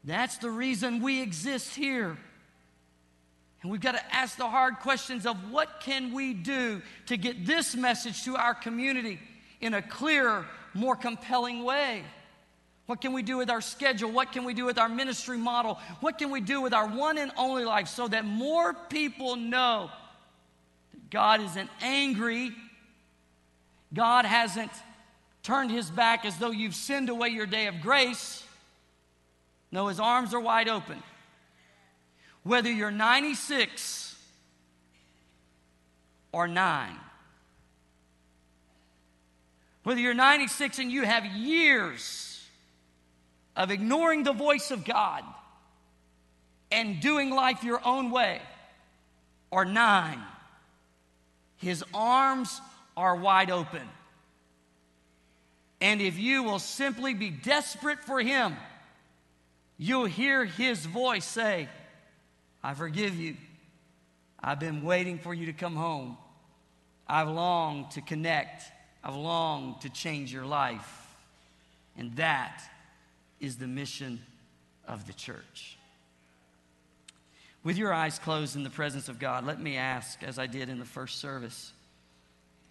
That's 0.05 0.39
the 0.39 0.51
reason 0.51 1.03
we 1.03 1.21
exist 1.21 1.75
here. 1.75 2.17
And 3.63 3.73
we've 3.73 3.81
got 3.81 3.93
to 3.93 4.15
ask 4.15 4.37
the 4.37 4.49
hard 4.49 4.79
questions 4.79 5.27
of 5.27 5.51
what 5.51 5.81
can 5.81 6.15
we 6.15 6.33
do 6.33 6.81
to 7.07 7.17
get 7.17 7.45
this 7.45 7.75
message 7.75 8.25
to 8.25 8.37
our 8.37 8.55
community 8.55 9.19
in 9.61 9.75
a 9.75 9.83
clearer, 9.83 10.47
more 10.75 10.97
compelling 10.97 11.65
way? 11.65 12.03
What 12.87 13.01
can 13.01 13.13
we 13.13 13.23
do 13.23 13.37
with 13.37 13.51
our 13.51 13.61
schedule? 13.61 14.11
What 14.11 14.33
can 14.33 14.45
we 14.45 14.55
do 14.55 14.65
with 14.65 14.79
our 14.79 14.89
ministry 14.89 15.39
model? 15.39 15.79
What 16.01 16.19
can 16.19 16.31
we 16.31 16.41
do 16.41 16.61
with 16.61 16.73
our 16.73 16.87
one 16.87 17.19
and 17.19 17.33
only 17.37 17.65
life 17.65 17.89
so 17.89 18.07
that 18.09 18.25
more 18.25 18.75
people 18.75 19.35
know 19.35 19.91
that 20.93 21.11
God 21.11 21.41
isn't 21.41 21.69
angry? 21.81 22.53
God 23.93 24.25
hasn't 24.25 24.71
turned 25.43 25.73
his 25.73 25.91
back 25.91 26.25
as 26.25 26.39
though 26.39 26.53
you've 26.53 26.75
sinned 26.75 27.09
away 27.09 27.29
your 27.29 27.47
day 27.47 27.67
of 27.67 27.81
grace. 27.81 28.45
No, 29.73 29.89
his 29.89 29.99
arms 29.99 30.33
are 30.33 30.41
wide 30.41 30.69
open. 30.69 31.03
Whether 32.45 32.71
you're 32.71 32.93
96 32.93 34.17
or 36.31 36.47
9, 36.47 36.97
whether 39.83 40.01
you're 40.01 40.15
96 40.15 40.79
and 40.79 40.93
you 40.93 41.03
have 41.03 41.27
years 41.27 42.36
of 43.57 43.71
ignoring 43.71 44.23
the 44.23 44.33
voice 44.33 44.71
of 44.71 44.85
God 44.85 45.25
and 46.71 47.01
doing 47.01 47.31
life 47.31 47.65
your 47.65 47.81
own 47.85 48.11
way, 48.11 48.41
or 49.51 49.65
9, 49.65 50.19
his 51.57 51.83
arms 51.95 52.61
are 52.97 53.17
wide 53.17 53.51
open. 53.51 53.83
And 55.81 56.01
if 56.01 56.19
you 56.19 56.43
will 56.43 56.59
simply 56.59 57.15
be 57.15 57.31
desperate 57.31 58.01
for 58.01 58.21
him, 58.21 58.57
you'll 59.79 60.07
hear 60.07 60.45
his 60.45 60.85
voice 60.85 61.25
say, 61.25 61.69
I 62.63 62.75
forgive 62.75 63.15
you. 63.15 63.37
I've 64.43 64.61
been 64.61 64.83
waiting 64.83 65.19
for 65.19 65.33
you 65.33 65.47
to 65.47 65.53
come 65.53 65.77
home. 65.77 66.17
I've 67.09 67.29
longed 67.29 67.93
to 67.93 68.01
connect. 68.01 68.65
I've 69.05 69.15
longed 69.15 69.83
to 69.83 69.91
change 69.91 70.33
your 70.33 70.47
life. 70.47 71.15
And 71.97 72.17
that 72.17 72.63
is 73.41 73.57
the 73.57 73.67
mission 73.67 74.21
of 74.87 75.07
the 75.07 75.13
church. 75.13 75.79
With 77.63 77.77
your 77.77 77.93
eyes 77.93 78.19
closed 78.19 78.57
in 78.57 78.63
the 78.63 78.71
presence 78.71 79.09
of 79.09 79.19
God, 79.19 79.45
let 79.45 79.61
me 79.61 79.77
ask, 79.77 80.23
as 80.23 80.39
I 80.39 80.47
did 80.47 80.69
in 80.69 80.79
the 80.79 80.85
first 80.85 81.19
service 81.19 81.73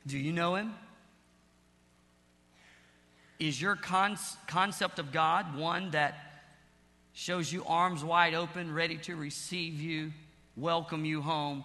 do 0.07 0.19
you 0.19 0.31
know 0.31 0.53
him? 0.53 0.71
Is 3.39 3.59
your 3.59 3.75
con- 3.75 4.17
concept 4.47 4.99
of 4.99 5.11
God 5.11 5.57
one 5.57 5.91
that 5.91 6.43
shows 7.13 7.51
you 7.51 7.63
arms 7.65 8.03
wide 8.03 8.33
open, 8.33 8.73
ready 8.73 8.97
to 8.97 9.15
receive 9.15 9.81
you, 9.81 10.11
welcome 10.55 11.05
you 11.05 11.21
home, 11.21 11.63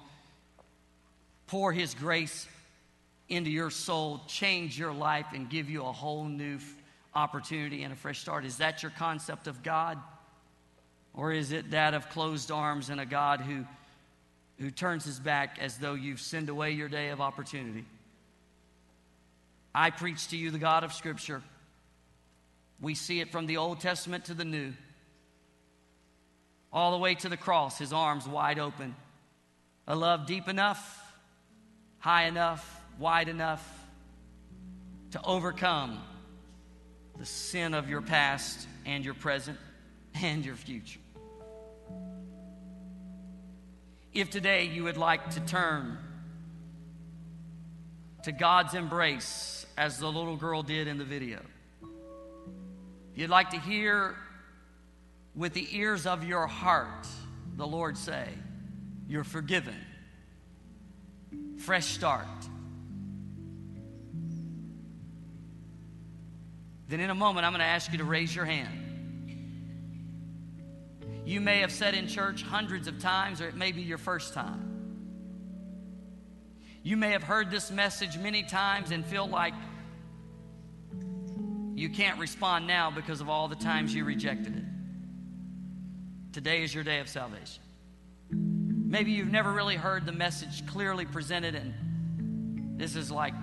pour 1.47 1.73
His 1.73 1.95
grace 1.95 2.47
into 3.29 3.51
your 3.51 3.71
soul, 3.71 4.21
change 4.27 4.79
your 4.79 4.93
life, 4.93 5.27
and 5.35 5.51
give 5.51 5.69
you 5.69 5.83
a 5.83 5.93
whole 5.93 6.25
new 6.25 6.59
opportunity 7.15 7.83
and 7.83 7.93
a 7.93 7.97
fresh 7.97 8.21
start? 8.21 8.45
Is 8.45 8.59
that 8.59 8.83
your 8.83 8.93
concept 8.93 9.47
of 9.47 9.63
God? 9.63 9.99
Or 11.15 11.33
is 11.33 11.53
it 11.53 11.73
that 11.73 11.95
of 11.95 12.09
closed 12.11 12.51
arms 12.51 12.91
and 12.91 13.01
a 13.01 13.07
God 13.07 13.41
who, 13.41 13.65
who 14.59 14.71
turns 14.71 15.05
his 15.05 15.19
back 15.19 15.59
as 15.61 15.79
though 15.79 15.95
you've 15.95 16.21
sinned 16.21 16.49
away 16.49 16.73
your 16.73 16.89
day 16.89 17.09
of 17.09 17.21
opportunity? 17.21 17.85
I 19.75 19.91
preach 19.91 20.29
to 20.29 20.37
you 20.37 20.51
the 20.51 20.59
God 20.59 20.85
of 20.85 20.93
Scripture. 20.93 21.43
We 22.81 22.95
see 22.95 23.21
it 23.21 23.31
from 23.31 23.47
the 23.47 23.57
Old 23.57 23.81
Testament 23.81 24.27
to 24.27 24.35
the 24.35 24.45
New 24.45 24.73
all 26.73 26.93
the 26.93 26.99
way 26.99 27.15
to 27.17 27.29
the 27.29 27.37
cross, 27.37 27.79
his 27.79 27.93
arms 27.93 28.29
wide 28.29 28.59
open. 28.59 28.95
A 29.89 29.97
love 29.97 30.27
deep 30.27 30.49
enough, 30.49 31.03
high 31.99 32.25
enough, 32.25 32.81
wide 32.99 33.29
enough 33.29 33.67
to 35.13 35.23
overcome 35.25 36.01
the 37.21 37.27
sin 37.27 37.75
of 37.75 37.87
your 37.87 38.01
past 38.01 38.67
and 38.87 39.05
your 39.05 39.13
present 39.13 39.59
and 40.23 40.43
your 40.43 40.55
future. 40.55 41.01
If 44.15 44.31
today 44.31 44.65
you 44.65 44.85
would 44.85 44.97
like 44.97 45.29
to 45.33 45.41
turn 45.41 45.99
to 48.23 48.33
God's 48.33 48.73
embrace 48.73 49.67
as 49.77 49.99
the 49.99 50.07
little 50.11 50.37
girl 50.37 50.63
did 50.63 50.89
in 50.89 50.97
the 50.97 51.05
video, 51.05 51.41
you'd 53.15 53.29
like 53.29 53.51
to 53.51 53.61
hear 53.61 54.17
with 55.37 55.53
the 55.53 55.69
ears 55.77 56.07
of 56.07 56.25
your 56.25 56.47
heart, 56.47 57.07
the 57.55 57.67
Lord 57.67 57.99
say, 57.99 58.29
You're 59.07 59.25
forgiven. 59.25 59.77
Fresh 61.59 61.89
start. 61.89 62.27
Then, 66.91 66.99
in 66.99 67.09
a 67.09 67.15
moment, 67.15 67.47
I'm 67.47 67.53
going 67.53 67.61
to 67.61 67.67
ask 67.67 67.93
you 67.93 67.99
to 67.99 68.05
raise 68.05 68.35
your 68.35 68.45
hand. 68.45 68.89
You 71.25 71.41
may 71.41 71.61
have 71.61 71.71
said 71.71 71.95
in 71.95 72.09
church 72.09 72.43
hundreds 72.43 72.89
of 72.89 72.99
times, 72.99 73.41
or 73.41 73.47
it 73.47 73.55
may 73.55 73.71
be 73.71 73.83
your 73.83 73.97
first 73.97 74.35
time. 74.35 74.67
You 76.83 76.97
may 76.97 77.11
have 77.11 77.23
heard 77.23 77.49
this 77.49 77.71
message 77.71 78.19
many 78.19 78.43
times 78.43 78.91
and 78.91 79.07
feel 79.07 79.29
like 79.29 79.55
you 81.77 81.91
can't 81.91 82.19
respond 82.19 82.67
now 82.67 82.91
because 82.91 83.21
of 83.21 83.29
all 83.29 83.47
the 83.47 83.55
times 83.55 83.95
you 83.95 84.05
rejected 84.05 84.57
it. 84.57 84.65
Today 86.33 86.65
is 86.65 86.75
your 86.75 86.83
day 86.83 86.99
of 86.99 87.09
salvation. 87.09 87.63
Maybe 88.33 89.13
you've 89.13 89.31
never 89.31 89.53
really 89.53 89.77
heard 89.77 90.07
the 90.07 90.13
message 90.13 90.67
clearly 90.67 91.05
presented, 91.05 91.55
and 91.55 92.81
this 92.81 92.97
is 92.97 93.13
like 93.13 93.35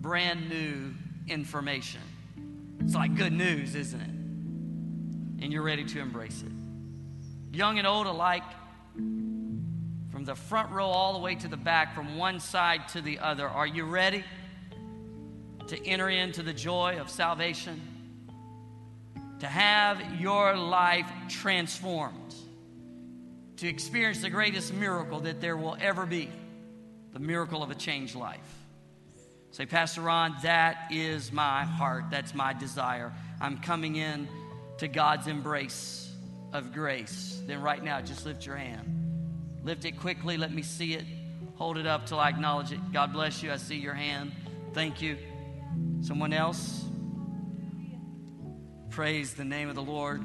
brand 0.00 0.48
new 0.48 0.94
information. 1.30 2.00
It's 2.80 2.94
like 2.94 3.16
good 3.16 3.32
news, 3.32 3.74
isn't 3.74 4.00
it? 4.00 5.44
And 5.44 5.52
you're 5.52 5.62
ready 5.62 5.84
to 5.84 6.00
embrace 6.00 6.42
it. 6.42 7.56
Young 7.56 7.78
and 7.78 7.86
old 7.86 8.06
alike, 8.06 8.44
from 8.94 10.24
the 10.24 10.34
front 10.34 10.70
row 10.70 10.86
all 10.86 11.12
the 11.12 11.20
way 11.20 11.34
to 11.36 11.48
the 11.48 11.56
back, 11.56 11.94
from 11.94 12.18
one 12.18 12.40
side 12.40 12.88
to 12.88 13.00
the 13.00 13.18
other, 13.18 13.48
are 13.48 13.66
you 13.66 13.84
ready 13.84 14.24
to 15.68 15.86
enter 15.86 16.08
into 16.08 16.42
the 16.42 16.52
joy 16.52 16.98
of 16.98 17.10
salvation? 17.10 17.80
to 19.40 19.46
have 19.46 20.20
your 20.20 20.56
life 20.56 21.10
transformed, 21.28 22.34
to 23.56 23.68
experience 23.68 24.20
the 24.20 24.30
greatest 24.30 24.72
miracle 24.72 25.20
that 25.20 25.40
there 25.40 25.56
will 25.56 25.76
ever 25.80 26.06
be 26.06 26.30
the 27.12 27.20
miracle 27.20 27.62
of 27.62 27.70
a 27.70 27.74
changed 27.74 28.14
life. 28.14 28.57
Say, 29.50 29.66
Pastor 29.66 30.02
Ron, 30.02 30.34
that 30.42 30.88
is 30.90 31.32
my 31.32 31.64
heart. 31.64 32.04
That's 32.10 32.34
my 32.34 32.52
desire. 32.52 33.12
I'm 33.40 33.58
coming 33.58 33.96
in 33.96 34.28
to 34.78 34.88
God's 34.88 35.26
embrace 35.26 36.10
of 36.52 36.72
grace. 36.72 37.40
Then, 37.46 37.62
right 37.62 37.82
now, 37.82 38.00
just 38.00 38.26
lift 38.26 38.46
your 38.46 38.56
hand. 38.56 39.60
Lift 39.64 39.84
it 39.84 39.98
quickly. 39.98 40.36
Let 40.36 40.52
me 40.52 40.62
see 40.62 40.94
it. 40.94 41.04
Hold 41.56 41.78
it 41.78 41.86
up 41.86 42.06
till 42.06 42.20
I 42.20 42.28
acknowledge 42.28 42.72
it. 42.72 42.92
God 42.92 43.12
bless 43.12 43.42
you. 43.42 43.50
I 43.50 43.56
see 43.56 43.76
your 43.76 43.94
hand. 43.94 44.32
Thank 44.74 45.02
you. 45.02 45.16
Someone 46.02 46.32
else? 46.32 46.84
Praise 48.90 49.34
the 49.34 49.44
name 49.44 49.68
of 49.68 49.74
the 49.74 49.82
Lord. 49.82 50.22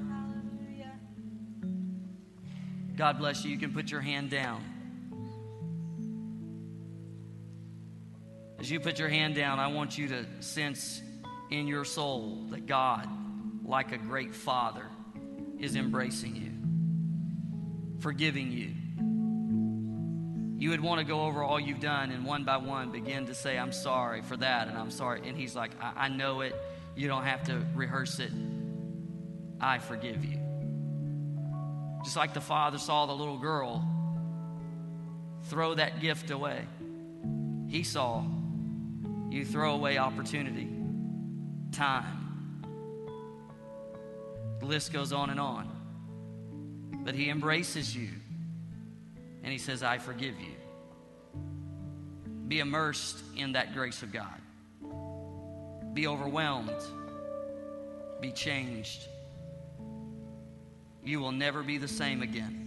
God 2.95 3.17
bless 3.17 3.43
you. 3.43 3.51
You 3.51 3.57
can 3.57 3.73
put 3.73 3.89
your 3.89 4.01
hand 4.01 4.29
down. 4.29 4.63
As 8.63 8.71
you 8.71 8.79
put 8.79 8.97
your 8.97 9.09
hand 9.09 9.35
down, 9.35 9.59
I 9.59 9.67
want 9.67 9.97
you 9.97 10.07
to 10.07 10.25
sense 10.39 11.01
in 11.51 11.67
your 11.67 11.83
soul 11.83 12.45
that 12.51 12.65
God, 12.65 13.09
like 13.65 13.91
a 13.91 13.97
great 13.97 14.33
father, 14.33 14.85
is 15.59 15.75
embracing 15.75 16.33
you, 16.37 17.99
forgiving 17.99 18.53
you. 18.53 18.71
You 20.63 20.69
would 20.69 20.79
want 20.79 20.99
to 20.99 21.05
go 21.05 21.23
over 21.23 21.43
all 21.43 21.59
you've 21.59 21.81
done 21.81 22.11
and 22.11 22.23
one 22.23 22.45
by 22.45 22.55
one 22.55 22.93
begin 22.93 23.25
to 23.25 23.33
say, 23.33 23.57
I'm 23.57 23.73
sorry 23.73 24.21
for 24.21 24.37
that, 24.37 24.69
and 24.69 24.77
I'm 24.77 24.91
sorry. 24.91 25.27
And 25.27 25.37
He's 25.37 25.57
like, 25.57 25.71
I, 25.81 26.05
I 26.05 26.07
know 26.07 26.39
it. 26.39 26.55
You 26.95 27.09
don't 27.09 27.25
have 27.25 27.43
to 27.47 27.61
rehearse 27.75 28.19
it. 28.19 28.31
I 29.59 29.79
forgive 29.79 30.23
you. 30.23 30.39
Just 32.05 32.15
like 32.15 32.33
the 32.33 32.39
father 32.39 32.77
saw 32.77 33.07
the 33.07 33.13
little 33.13 33.39
girl 33.39 33.85
throw 35.49 35.73
that 35.73 35.99
gift 35.99 36.31
away, 36.31 36.65
he 37.67 37.83
saw 37.83 38.23
you 39.33 39.43
throw 39.43 39.73
away 39.73 39.97
opportunity, 39.97 40.69
time. 41.71 42.63
The 44.59 44.65
list 44.67 44.93
goes 44.93 45.11
on 45.11 45.31
and 45.31 45.39
on. 45.39 45.69
But 47.03 47.15
he 47.15 47.29
embraces 47.29 47.95
you 47.95 48.09
and 49.41 49.51
he 49.51 49.57
says, 49.57 49.81
I 49.81 49.97
forgive 49.97 50.35
you. 50.39 50.53
Be 52.47 52.59
immersed 52.59 53.17
in 53.35 53.53
that 53.53 53.73
grace 53.73 54.03
of 54.03 54.13
God. 54.13 54.39
Be 55.93 56.05
overwhelmed. 56.05 56.71
Be 58.21 58.31
changed. 58.31 59.07
You 61.03 61.19
will 61.19 61.31
never 61.31 61.63
be 61.63 61.79
the 61.79 61.87
same 61.87 62.21
again. 62.21 62.59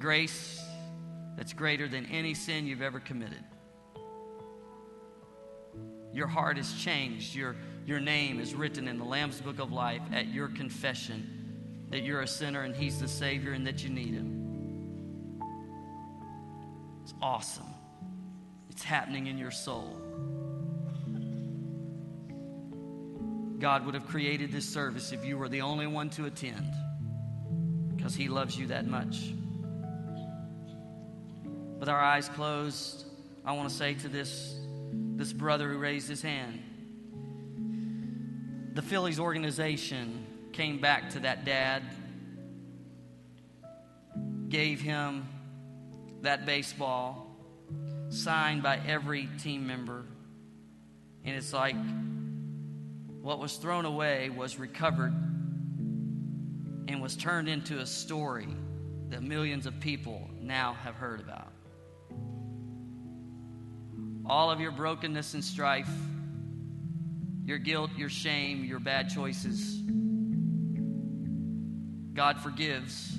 Grace 0.00 0.60
that's 1.36 1.52
greater 1.52 1.88
than 1.88 2.06
any 2.06 2.34
sin 2.34 2.66
you've 2.66 2.82
ever 2.82 3.00
committed. 3.00 3.42
Your 6.12 6.28
heart 6.28 6.58
is 6.58 6.72
changed. 6.74 7.34
Your, 7.34 7.56
your 7.86 7.98
name 7.98 8.38
is 8.38 8.54
written 8.54 8.86
in 8.86 8.98
the 8.98 9.04
Lamb's 9.04 9.40
Book 9.40 9.58
of 9.58 9.72
Life 9.72 10.02
at 10.12 10.28
your 10.28 10.48
confession 10.48 11.86
that 11.90 12.02
you're 12.02 12.22
a 12.22 12.28
sinner 12.28 12.62
and 12.62 12.74
He's 12.74 13.00
the 13.00 13.08
Savior 13.08 13.52
and 13.52 13.66
that 13.66 13.82
you 13.82 13.90
need 13.90 14.14
Him. 14.14 15.40
It's 17.02 17.14
awesome. 17.20 17.66
It's 18.70 18.84
happening 18.84 19.26
in 19.26 19.38
your 19.38 19.50
soul. 19.50 20.00
God 23.58 23.84
would 23.86 23.94
have 23.94 24.06
created 24.06 24.52
this 24.52 24.68
service 24.68 25.12
if 25.12 25.24
you 25.24 25.36
were 25.36 25.48
the 25.48 25.62
only 25.62 25.86
one 25.86 26.10
to 26.10 26.26
attend 26.26 26.72
because 27.96 28.14
He 28.14 28.28
loves 28.28 28.56
you 28.56 28.68
that 28.68 28.86
much. 28.86 29.32
With 31.78 31.88
our 31.88 32.00
eyes 32.00 32.28
closed, 32.28 33.04
I 33.44 33.52
want 33.52 33.68
to 33.68 33.74
say 33.74 33.94
to 33.94 34.08
this, 34.08 34.58
this 35.16 35.32
brother 35.32 35.70
who 35.70 35.78
raised 35.78 36.08
his 36.08 36.22
hand 36.22 36.62
the 38.74 38.82
Phillies 38.82 39.20
organization 39.20 40.26
came 40.52 40.80
back 40.80 41.10
to 41.10 41.20
that 41.20 41.44
dad, 41.44 41.84
gave 44.48 44.80
him 44.80 45.28
that 46.22 46.44
baseball, 46.44 47.28
signed 48.08 48.64
by 48.64 48.80
every 48.84 49.28
team 49.38 49.66
member. 49.66 50.04
And 51.24 51.36
it's 51.36 51.52
like 51.52 51.76
what 53.22 53.38
was 53.38 53.56
thrown 53.56 53.84
away 53.84 54.28
was 54.28 54.58
recovered 54.58 55.12
and 56.88 57.00
was 57.00 57.16
turned 57.16 57.48
into 57.48 57.78
a 57.78 57.86
story 57.86 58.48
that 59.10 59.22
millions 59.22 59.66
of 59.66 59.78
people 59.78 60.28
now 60.40 60.74
have 60.82 60.96
heard 60.96 61.20
about. 61.20 61.53
All 64.26 64.50
of 64.50 64.60
your 64.60 64.72
brokenness 64.72 65.34
and 65.34 65.44
strife 65.44 65.90
your 67.44 67.58
guilt, 67.58 67.90
your 67.96 68.08
shame, 68.08 68.64
your 68.64 68.80
bad 68.80 69.10
choices. 69.10 69.82
God 72.14 72.40
forgives. 72.40 73.12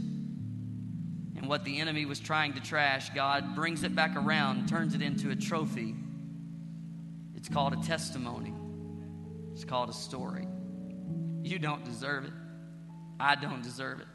And 1.36 1.48
what 1.48 1.64
the 1.64 1.80
enemy 1.80 2.06
was 2.06 2.20
trying 2.20 2.54
to 2.54 2.60
trash, 2.60 3.10
God 3.12 3.56
brings 3.56 3.84
it 3.84 3.96
back 3.96 4.16
around, 4.16 4.68
turns 4.68 4.96
it 4.96 5.02
into 5.02 5.30
a 5.30 5.36
trophy. 5.36 5.94
It's 7.36 7.50
called 7.50 7.74
a 7.74 7.84
testimony, 7.84 8.54
it's 9.54 9.66
called 9.66 9.90
a 9.90 9.94
story. 9.94 10.48
You 11.44 11.60
don't 11.60 11.86
deserve 11.86 12.26
it. 12.26 12.34
I 13.20 13.36
don't 13.36 13.62
deserve 13.62 14.00
it. 14.00 14.08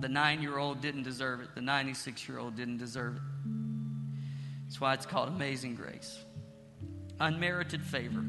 The 0.00 0.08
nine 0.08 0.42
year 0.42 0.58
old 0.58 0.82
didn't 0.82 1.04
deserve 1.04 1.40
it. 1.40 1.54
The 1.54 1.62
96 1.62 2.28
year 2.28 2.38
old 2.38 2.56
didn't 2.56 2.76
deserve 2.76 3.16
it. 3.16 3.22
That's 4.72 4.80
why 4.80 4.94
it's 4.94 5.04
called 5.04 5.28
amazing 5.28 5.74
grace. 5.74 6.18
Unmerited 7.20 7.82
favor. 7.82 8.24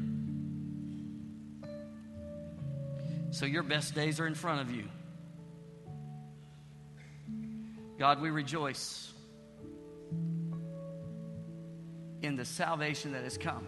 So 3.30 3.46
your 3.46 3.62
best 3.62 3.94
days 3.94 4.20
are 4.20 4.26
in 4.26 4.34
front 4.34 4.60
of 4.60 4.70
you. 4.70 4.84
God, 7.98 8.20
we 8.20 8.28
rejoice 8.28 9.10
in 12.20 12.36
the 12.36 12.44
salvation 12.44 13.12
that 13.12 13.24
has 13.24 13.38
come, 13.38 13.66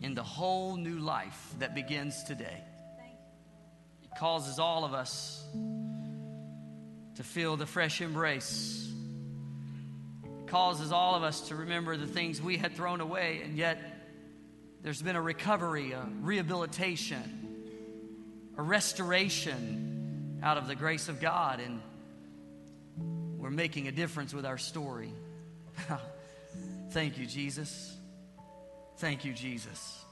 in 0.00 0.14
the 0.14 0.22
whole 0.22 0.76
new 0.76 0.98
life 0.98 1.54
that 1.58 1.74
begins 1.74 2.24
today. 2.24 2.64
It 4.02 4.18
causes 4.18 4.58
all 4.58 4.86
of 4.86 4.94
us 4.94 5.44
to 7.16 7.22
feel 7.22 7.58
the 7.58 7.66
fresh 7.66 8.00
embrace. 8.00 8.89
Causes 10.50 10.92
all 10.92 11.14
of 11.14 11.22
us 11.22 11.48
to 11.48 11.54
remember 11.54 11.96
the 11.96 12.06
things 12.06 12.42
we 12.42 12.58
had 12.58 12.76
thrown 12.76 13.00
away, 13.00 13.40
and 13.42 13.56
yet 13.56 13.78
there's 14.82 15.00
been 15.00 15.16
a 15.16 15.22
recovery, 15.22 15.92
a 15.92 16.06
rehabilitation 16.20 17.40
a 18.60 18.62
restoration 18.62 20.38
out 20.42 20.58
of 20.58 20.68
the 20.68 20.74
grace 20.74 21.08
of 21.08 21.18
God, 21.18 21.60
and 21.60 21.80
we're 23.38 23.48
making 23.48 23.88
a 23.88 23.92
difference 23.92 24.34
with 24.34 24.44
our 24.44 24.58
story. 24.58 25.14
Thank 26.90 27.16
you, 27.16 27.24
Jesus. 27.24 27.96
Thank 28.98 29.24
you, 29.24 29.32
Jesus. 29.32 30.04